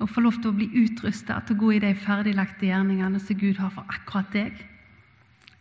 og 0.01 0.09
få 0.09 0.23
lov 0.25 0.39
til 0.41 0.51
å 0.51 0.57
bli 0.57 0.67
utrusta 0.83 1.39
til 1.45 1.55
å 1.55 1.61
gå 1.61 1.71
i 1.75 1.81
de 1.83 1.93
ferdiglagte 1.95 2.67
gjerningene 2.67 3.21
som 3.21 3.37
Gud 3.39 3.59
har 3.61 3.71
for 3.71 3.87
akkurat 3.93 4.31
deg. 4.33 4.57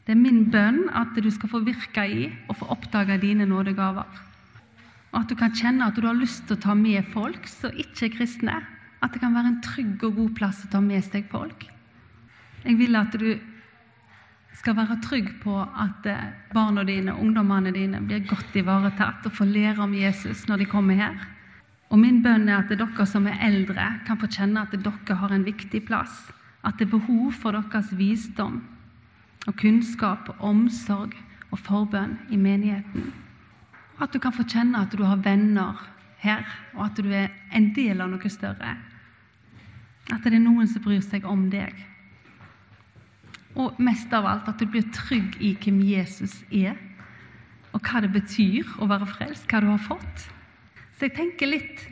Det 0.02 0.16
er 0.16 0.18
min 0.18 0.48
bønn 0.50 0.88
at 0.98 1.14
du 1.14 1.28
skal 1.30 1.52
få 1.52 1.60
virke 1.62 2.06
i 2.08 2.24
og 2.48 2.56
få 2.58 2.70
oppdage 2.74 3.20
dine 3.22 3.46
nådegaver. 3.46 4.08
Og 5.12 5.20
at 5.20 5.28
du 5.30 5.36
kan 5.38 5.54
kjenne 5.54 5.86
at 5.86 5.98
du 6.00 6.08
har 6.08 6.16
lyst 6.16 6.48
til 6.48 6.56
å 6.56 6.64
ta 6.64 6.74
med 6.74 7.06
folk 7.12 7.46
som 7.50 7.76
ikke 7.76 8.08
er 8.08 8.14
kristne. 8.16 8.56
At 9.04 9.14
det 9.14 9.20
kan 9.22 9.36
være 9.36 9.52
en 9.52 9.62
trygg 9.62 10.02
og 10.08 10.16
god 10.16 10.34
plass 10.40 10.64
å 10.64 10.72
ta 10.72 10.80
med 10.82 11.04
seg 11.06 11.28
folk. 11.30 11.68
Jeg 12.64 12.78
vil 12.80 12.96
at 12.96 13.14
du 13.20 13.34
skal 14.58 14.76
være 14.76 14.98
trygg 15.04 15.30
på 15.42 15.54
at 15.60 16.06
eh, 16.06 16.32
barna 16.52 16.84
dine, 16.84 17.14
ungdommene 17.14 17.72
dine, 17.74 18.00
blir 18.04 18.26
godt 18.28 18.56
ivaretatt 18.56 19.26
og 19.26 19.36
får 19.36 19.48
lære 19.50 19.84
om 19.84 19.94
Jesus 19.94 20.46
når 20.48 20.62
de 20.62 20.68
kommer 20.70 20.98
her. 20.98 21.16
Og 21.92 22.00
min 22.00 22.22
bønn 22.24 22.48
er 22.48 22.62
at 22.62 22.70
dere 22.72 23.06
som 23.06 23.26
er 23.28 23.40
eldre, 23.44 23.88
kan 24.06 24.20
få 24.20 24.28
kjenne 24.32 24.62
at 24.62 24.72
dere 24.72 25.16
har 25.20 25.32
en 25.32 25.44
viktig 25.44 25.82
plass. 25.88 26.30
At 26.64 26.78
det 26.78 26.86
er 26.86 26.96
behov 26.98 27.32
for 27.34 27.56
deres 27.56 27.90
visdom 27.98 28.62
og 29.46 29.56
kunnskap 29.58 30.30
omsorg 30.38 31.16
og 31.50 31.58
forbønn 31.58 32.14
i 32.30 32.38
menigheten. 32.38 33.10
At 34.00 34.14
du 34.14 34.18
kan 34.22 34.32
få 34.32 34.46
kjenne 34.48 34.80
at 34.80 34.94
du 34.94 35.02
har 35.04 35.20
venner 35.20 35.82
her, 36.22 36.46
og 36.74 36.86
at 36.86 36.96
du 36.96 37.10
er 37.10 37.32
en 37.52 37.72
del 37.74 38.00
av 38.00 38.10
noe 38.12 38.30
større. 38.30 38.76
At 40.10 40.24
det 40.24 40.36
er 40.36 40.42
noen 40.42 40.68
som 40.70 40.82
bryr 40.84 41.02
seg 41.04 41.26
om 41.28 41.48
deg. 41.50 41.74
Og 43.60 43.80
mest 43.82 44.12
av 44.16 44.26
alt 44.28 44.48
at 44.48 44.60
du 44.60 44.66
blir 44.70 44.86
trygg 44.94 45.36
i 45.44 45.52
hvem 45.60 45.82
Jesus 45.84 46.38
er, 46.48 46.78
og 47.72 47.80
hva 47.84 48.02
det 48.04 48.12
betyr 48.12 48.68
å 48.80 48.88
være 48.88 49.08
frelst, 49.08 49.48
hva 49.48 49.60
du 49.60 49.68
har 49.70 49.82
fått. 49.82 50.26
Så 50.96 51.08
jeg 51.08 51.16
tenker 51.16 51.50
litt 51.50 51.82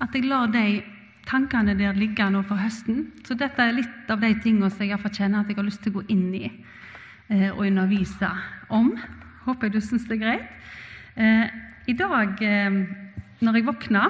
at 0.00 0.14
jeg 0.16 0.28
lar 0.28 0.48
de 0.52 0.80
tankene 1.28 1.76
der 1.78 1.96
ligge 1.96 2.24
nå 2.32 2.42
for 2.48 2.60
høsten. 2.60 3.10
Så 3.26 3.36
dette 3.38 3.62
er 3.62 3.76
litt 3.76 4.10
av 4.10 4.20
de 4.24 4.32
tingene 4.42 4.70
som 4.72 4.82
jeg 4.82 4.92
iallfall 4.92 5.14
kjenner 5.14 5.44
at 5.44 5.50
jeg 5.52 5.60
har 5.60 5.68
lyst 5.68 5.82
til 5.84 5.92
å 5.92 6.00
gå 6.00 6.06
inn 6.12 6.28
i 6.34 6.46
eh, 6.48 7.50
og 7.52 7.66
undervise 7.68 8.30
om. 8.72 8.94
Håper 9.44 9.68
jeg 9.68 9.76
du 9.76 9.80
syns 9.84 10.08
det 10.08 10.18
er 10.18 10.24
greit. 10.24 10.48
Eh, 11.20 11.46
I 11.92 11.96
dag 11.96 12.42
eh, 12.44 12.80
når 13.40 13.60
jeg 13.60 13.68
våkna, 13.68 14.06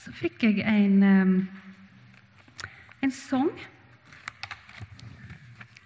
så 0.00 0.12
fikk 0.16 0.46
jeg 0.46 0.62
en, 0.62 1.02
eh, 1.02 2.68
en 3.04 3.12
sang 3.12 3.50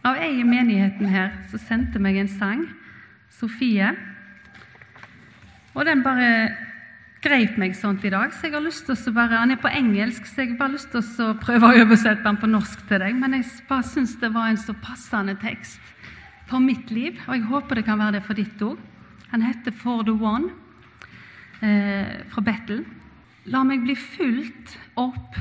av 0.07 0.17
ei 0.17 0.41
i 0.41 0.47
menigheten 0.47 1.09
her 1.11 1.35
som 1.51 1.63
sendte 1.63 2.01
meg 2.03 2.17
en 2.21 2.31
sang. 2.31 2.65
Sofie. 3.41 3.93
Og 5.77 5.87
den 5.87 6.03
bare 6.05 6.31
greip 7.21 7.59
meg 7.61 7.77
sånt 7.77 8.05
i 8.05 8.13
dag, 8.13 8.33
så 8.33 8.49
jeg 8.49 8.57
har 8.57 8.65
lyst 8.65 8.87
til 8.89 8.97
å 8.97 9.13
bare, 9.13 9.39
Han 9.39 9.51
er 9.53 9.61
på 9.61 9.69
engelsk, 9.69 10.27
så 10.27 10.43
jeg 10.43 10.53
har 10.55 10.59
bare 10.59 10.77
lyst 10.77 10.91
til 10.91 11.05
å 11.25 11.35
prøve 11.41 11.69
å 11.69 11.83
oversette 11.85 12.25
den 12.25 12.41
på 12.41 12.49
norsk 12.49 12.87
til 12.89 13.01
deg. 13.01 13.15
Men 13.15 13.37
jeg 13.37 13.45
bare 13.69 13.85
syns 13.85 14.17
det 14.21 14.33
var 14.33 14.49
en 14.49 14.61
så 14.61 14.73
passende 14.73 15.37
tekst 15.41 15.81
for 16.49 16.59
mitt 16.59 16.91
liv, 16.91 17.21
og 17.29 17.37
jeg 17.37 17.47
håper 17.47 17.79
det 17.79 17.85
kan 17.87 18.01
være 18.01 18.19
det 18.19 18.25
for 18.27 18.35
ditt 18.35 18.63
òg. 18.65 18.79
Han 19.31 19.43
heter 19.43 19.71
For 19.71 20.03
the 20.03 20.17
One 20.17 20.51
eh, 21.63 22.25
fra 22.33 22.43
Battle. 22.43 22.83
La 23.47 23.63
meg 23.65 23.85
bli 23.85 23.95
fulgt 23.95 24.75
opp 24.99 25.37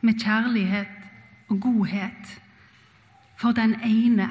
med 0.00 0.22
kjærlighet 0.22 1.50
og 1.50 1.60
godhet 1.60 2.38
for 3.38 3.54
den 3.54 3.76
ene. 3.86 4.28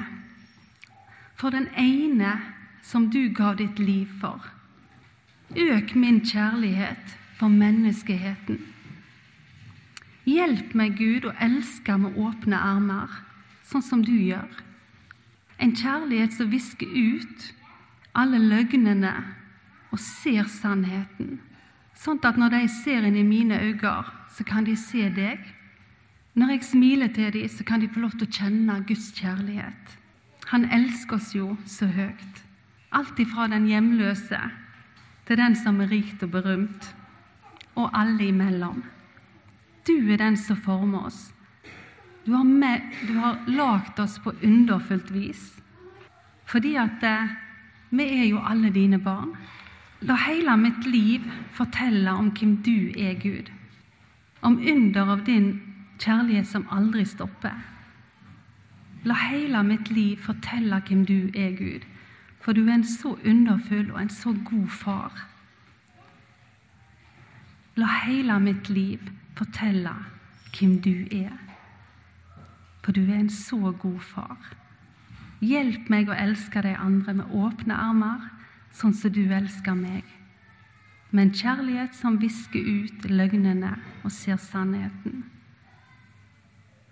For 1.36 1.50
den 1.50 1.68
ene 1.76 2.36
som 2.82 3.10
du 3.10 3.28
gav 3.34 3.56
ditt 3.58 3.78
liv 3.78 4.06
for. 4.20 4.44
Øk 5.56 5.94
min 5.94 6.20
kjærlighet 6.20 7.16
for 7.38 7.48
menneskeheten. 7.48 8.60
Hjelp 10.28 10.74
meg, 10.76 10.98
Gud, 10.98 11.24
å 11.24 11.32
elske 11.40 11.96
med 11.96 12.16
åpne 12.20 12.58
armer, 12.60 13.08
sånn 13.64 13.84
som 13.84 14.02
du 14.04 14.12
gjør. 14.12 14.48
En 15.58 15.72
kjærlighet 15.76 16.36
som 16.36 16.50
visker 16.52 16.88
ut 16.88 17.46
alle 18.18 18.40
løgnene 18.42 19.14
og 19.88 20.00
ser 20.02 20.48
sannheten, 20.52 21.38
sånn 21.96 22.20
at 22.28 22.36
når 22.36 22.54
de 22.54 22.62
ser 22.82 23.06
inn 23.08 23.16
i 23.16 23.24
mine 23.24 23.56
øyne, 23.56 23.94
så 24.34 24.44
kan 24.44 24.68
de 24.68 24.76
se 24.76 25.08
deg. 25.16 25.40
Når 26.38 26.50
jeg 26.52 26.64
smiler 26.64 27.08
til 27.10 27.32
dem, 27.32 27.48
så 27.48 27.64
kan 27.64 27.80
de 27.80 27.88
få 27.90 28.00
lov 28.04 28.12
til 28.14 28.28
å 28.28 28.34
kjenne 28.36 28.76
Guds 28.86 29.08
kjærlighet. 29.16 29.94
Han 30.52 30.68
elsker 30.70 31.16
oss 31.16 31.32
jo 31.34 31.56
så 31.66 31.88
høyt. 31.90 32.44
Alt 32.94 33.18
ifra 33.18 33.48
den 33.50 33.66
hjemløse 33.66 34.38
til 35.26 35.40
den 35.40 35.56
som 35.58 35.80
er 35.82 35.90
rikt 35.90 36.22
og 36.22 36.30
berømt, 36.36 36.94
og 37.74 37.90
alle 37.92 38.30
imellom. 38.30 38.84
Du 39.88 39.96
er 40.12 40.22
den 40.22 40.38
som 40.38 40.56
former 40.62 41.10
oss. 41.10 41.18
Du 42.24 42.32
har, 42.36 42.46
har 43.18 43.42
lagd 43.50 43.98
oss 43.98 44.18
på 44.22 44.32
underfullt 44.38 45.10
vis. 45.10 45.42
Fordi 46.46 46.76
at 46.78 47.02
eh, 47.02 47.34
vi 47.90 48.06
er 48.20 48.26
jo 48.30 48.40
alle 48.46 48.70
dine 48.70 49.00
barn. 49.02 49.34
La 50.06 50.14
hele 50.28 50.54
mitt 50.56 50.86
liv 50.86 51.26
fortelle 51.56 52.14
om 52.14 52.30
hvem 52.30 52.60
du 52.62 52.92
er, 52.94 53.18
Gud. 53.18 53.50
Om 54.40 54.60
under 54.62 55.16
av 55.16 55.26
din 55.26 55.56
kjærlighet 55.98 56.46
som 56.46 56.66
aldri 56.70 57.04
stopper. 57.04 57.56
La 59.04 59.14
hele 59.28 59.62
mitt 59.62 59.90
liv 59.90 60.18
fortelle 60.22 60.80
hvem 60.88 61.04
du 61.06 61.30
er, 61.34 61.54
Gud. 61.58 61.86
For 62.40 62.52
du 62.52 62.66
er 62.66 62.78
en 62.78 62.86
så 62.86 63.16
underfull 63.26 63.90
og 63.92 64.02
en 64.02 64.10
så 64.10 64.34
god 64.44 64.68
far. 64.68 65.26
La 67.76 67.86
hele 68.06 68.40
mitt 68.40 68.70
liv 68.70 68.98
fortelle 69.38 69.94
hvem 70.58 70.78
du 70.82 71.06
er. 71.14 71.36
For 72.82 72.92
du 72.92 73.04
er 73.04 73.18
en 73.20 73.30
så 73.30 73.72
god 73.78 74.00
far. 74.00 74.54
Hjelp 75.40 75.90
meg 75.92 76.08
å 76.10 76.16
elske 76.18 76.62
de 76.64 76.74
andre 76.74 77.14
med 77.20 77.34
åpne 77.36 77.74
armer, 77.78 78.24
sånn 78.74 78.94
som 78.94 79.12
du 79.14 79.22
elsker 79.22 79.76
meg. 79.78 80.02
Med 81.10 81.28
en 81.28 81.34
kjærlighet 81.34 81.94
som 81.94 82.18
visker 82.20 82.58
ut 82.58 83.06
løgnene 83.06 83.76
og 84.02 84.12
ser 84.12 84.40
sannheten. 84.42 85.22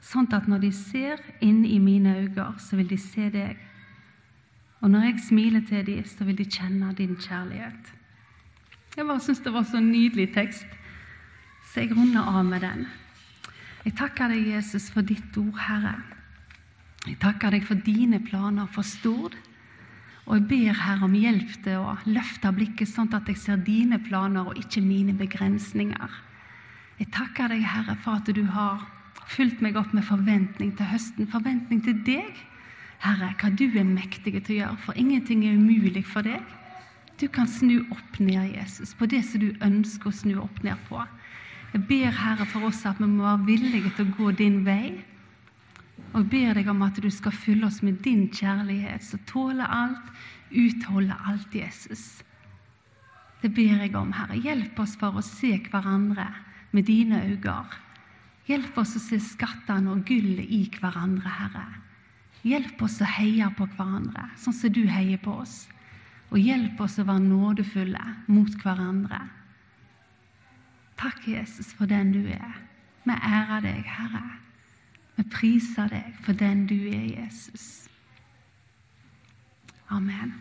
Sånn 0.07 0.29
at 0.37 0.47
når 0.47 0.69
de 0.69 0.73
ser 0.75 1.23
inn 1.43 1.65
i 1.67 1.81
mine 1.83 2.13
øyne, 2.23 2.53
så 2.63 2.79
vil 2.79 2.89
de 2.91 2.99
se 3.01 3.31
deg 3.35 3.57
og 4.87 4.91
når 4.91 5.07
jeg 5.09 5.23
smiler 5.29 5.63
til 5.67 5.87
dem, 5.87 6.05
så 6.05 6.25
vil 6.25 6.37
de 6.39 6.45
kjenne 6.45 6.93
din 6.95 7.17
kjærlighet. 7.17 7.93
Jeg 8.97 9.07
bare 9.07 9.21
syns 9.21 9.41
det 9.45 9.53
var 9.53 9.65
så 9.69 9.81
nydelig 9.81 10.29
tekst, 10.35 10.67
så 11.73 11.83
jeg 11.83 11.97
runder 11.97 12.23
av 12.23 12.45
med 12.45 12.63
den. 12.65 12.87
Jeg 13.85 13.97
takker 13.97 14.31
deg, 14.33 14.47
Jesus, 14.55 14.91
for 14.91 15.03
ditt 15.07 15.37
ord, 15.41 15.59
Herre. 15.59 15.97
Jeg 17.07 17.19
takker 17.23 17.55
deg 17.55 17.67
for 17.67 17.83
dine 17.87 18.21
planer 18.23 18.67
for 18.73 18.87
Stord. 18.87 19.37
Og 20.27 20.41
jeg 20.41 20.47
ber 20.51 20.79
Herre 20.85 21.07
om 21.07 21.15
hjelp 21.15 21.53
til 21.63 21.83
å 21.83 21.97
løfte 22.07 22.51
blikket 22.55 22.91
sånn 22.91 23.13
at 23.15 23.29
jeg 23.31 23.39
ser 23.39 23.61
dine 23.63 24.01
planer 24.03 24.49
og 24.51 24.59
ikke 24.59 24.83
mine 24.83 25.15
begrensninger. 25.19 26.17
Jeg 26.99 27.13
takker 27.15 27.53
deg, 27.53 27.63
Herre, 27.63 27.95
for 28.03 28.19
at 28.19 28.31
du 28.35 28.43
har 28.51 28.83
fulgt 29.31 29.63
meg 29.65 29.77
opp 29.79 29.93
med 29.97 30.07
forventning 30.07 30.75
til 30.79 30.89
høsten. 30.91 31.29
Forventning 31.31 31.83
til 31.85 31.99
deg 32.07 32.45
Herre, 33.05 33.33
hva 33.41 33.51
du 33.53 33.67
er 33.69 33.85
mektig 33.87 34.33
til 34.39 34.55
å 34.55 34.59
gjøre, 34.61 34.79
for 34.87 34.99
ingenting 34.99 35.45
er 35.45 35.59
umulig 35.59 36.05
for 36.09 36.27
deg. 36.27 36.43
Du 37.21 37.27
kan 37.33 37.49
snu 37.49 37.81
opp 37.93 38.19
ned, 38.21 38.53
Jesus, 38.55 38.95
på 38.97 39.09
det 39.09 39.23
som 39.29 39.43
du 39.43 39.53
ønsker 39.65 40.11
å 40.11 40.17
snu 40.17 40.35
opp 40.43 40.63
ned 40.65 40.81
på. 40.89 41.01
Jeg 41.73 41.85
ber, 41.89 42.13
Herre, 42.15 42.47
for 42.49 42.69
oss 42.69 42.85
at 42.89 43.01
vi 43.01 43.09
må 43.09 43.25
være 43.25 43.47
villige 43.49 43.93
til 43.97 44.07
å 44.07 44.17
gå 44.17 44.33
din 44.39 44.63
vei. 44.67 44.97
Og 46.13 46.23
jeg 46.23 46.29
ber 46.33 46.59
deg 46.61 46.69
om 46.73 46.85
at 46.87 47.01
du 47.03 47.09
skal 47.13 47.35
fylle 47.37 47.69
oss 47.69 47.83
med 47.85 48.01
din 48.05 48.27
kjærlighet, 48.33 49.05
som 49.05 49.21
tåler 49.29 49.69
alt, 49.69 50.13
utholder 50.53 51.21
alt, 51.29 51.57
Jesus. 51.57 52.23
Det 53.43 53.53
ber 53.53 53.83
jeg 53.85 53.97
om, 53.97 54.13
Herre. 54.17 54.39
Hjelp 54.41 54.79
oss 54.81 54.97
for 55.01 55.17
å 55.17 55.25
se 55.25 55.57
hverandre 55.69 56.31
med 56.73 56.89
dine 56.89 57.21
øyne. 57.25 57.86
Hjelp 58.47 58.79
oss 58.79 58.95
å 58.95 59.03
se 59.03 59.19
skattene 59.23 59.91
og 59.91 60.05
gullet 60.07 60.47
i 60.47 60.63
hverandre, 60.79 61.31
Herre. 61.41 61.67
Hjelp 62.47 62.83
oss 62.87 63.01
å 63.03 63.09
heie 63.17 63.49
på 63.59 63.67
hverandre, 63.73 64.29
sånn 64.39 64.55
som 64.55 64.73
du 64.73 64.85
heier 64.87 65.19
på 65.23 65.35
oss. 65.43 65.65
Og 66.31 66.39
hjelp 66.39 66.81
oss 66.83 66.99
å 67.03 67.07
være 67.07 67.25
nådefulle 67.25 68.05
mot 68.31 68.55
hverandre. 68.63 69.19
Takk, 70.97 71.27
Jesus, 71.29 71.73
for 71.75 71.91
den 71.91 72.13
du 72.15 72.23
er. 72.31 72.63
Vi 73.07 73.15
ærer 73.15 73.67
deg, 73.67 73.83
Herre. 73.87 74.25
Vi 75.17 75.27
priser 75.33 75.91
deg 75.91 76.17
for 76.23 76.39
den 76.39 76.67
du 76.71 76.79
er, 76.91 77.05
Jesus. 77.19 77.89
Amen. 79.91 80.35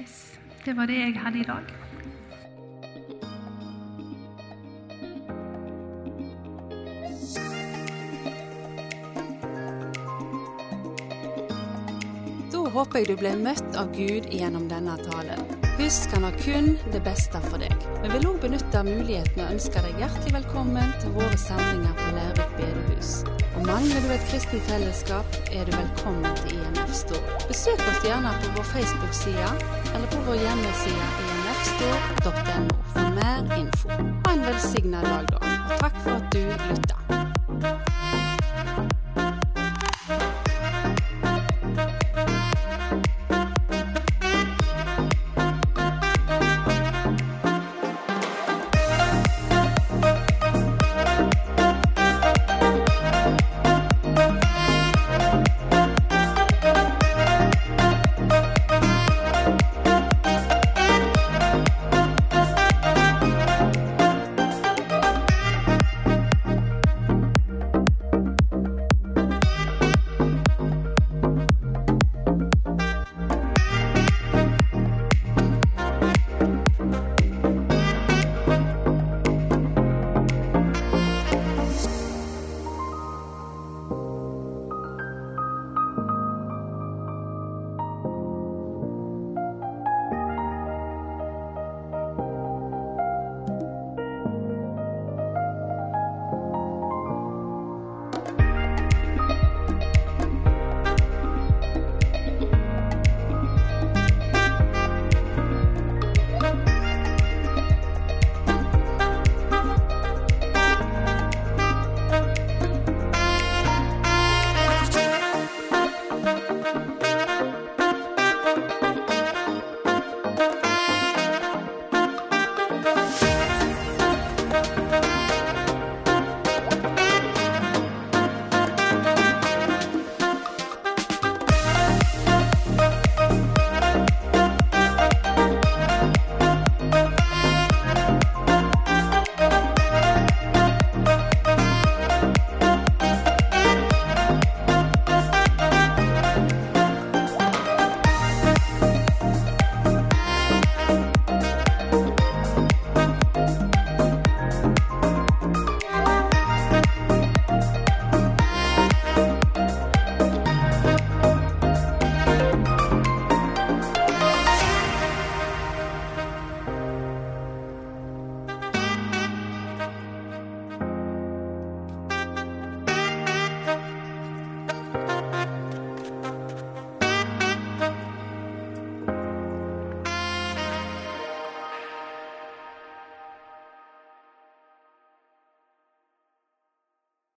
Yes. 0.00 0.38
Det 0.64 0.76
var 0.76 0.88
det 0.90 0.98
jeg 0.98 1.20
hadde 1.20 1.40
i 1.40 1.48
dag. 1.48 1.85
Håper 12.76 13.00
jeg 13.00 13.08
du 13.08 13.16
ble 13.20 13.30
møtt 13.40 13.76
av 13.80 13.88
Gud 13.96 14.26
gjennom 14.28 14.66
denne 14.68 14.96
talen. 15.06 15.40
Husk 15.78 16.12
han 16.12 16.26
har 16.26 16.34
kun 16.42 16.74
det 16.92 17.00
beste 17.04 17.40
for 17.46 17.60
deg. 17.60 17.72
Vi 18.02 18.10
vil 18.12 18.26
òg 18.28 18.36
benytte 18.42 18.82
muligheten 18.84 19.42
og 19.44 19.54
ønske 19.54 19.80
deg 19.84 20.02
hjertelig 20.02 20.34
velkommen 20.34 20.92
til 21.00 21.14
våre 21.16 21.38
samlinger 21.40 21.94
på 22.00 22.10
Lærvik 22.16 22.52
bedehus. 22.58 23.12
Og 23.56 23.64
mangler 23.64 24.04
du 24.04 24.12
et 24.12 24.26
kristent 24.28 24.68
fellesskap, 24.68 25.38
er 25.52 25.64
du 25.68 25.72
velkommen 25.72 26.28
til 26.42 26.58
IMF 26.58 26.92
Stor. 27.00 27.32
Besøk 27.48 27.80
oss 27.88 28.04
gjerne 28.04 28.34
på 28.42 28.52
vår 28.58 28.68
Facebook-side 28.74 29.50
eller 29.94 30.08
på 30.12 30.20
vår 30.28 30.42
hjemmeside 30.44 31.08
imfstord.no 31.30 32.76
for 32.92 33.16
mer 33.16 33.56
info. 33.56 33.88
Ha 34.28 34.36
en 34.36 34.46
velsigna 34.50 35.04
dag, 35.08 35.32
da. 35.32 35.40
Og 35.40 35.80
takk 35.80 36.00
for 36.04 36.20
at 36.20 36.32
du 36.36 36.42
lytta. 36.68 36.96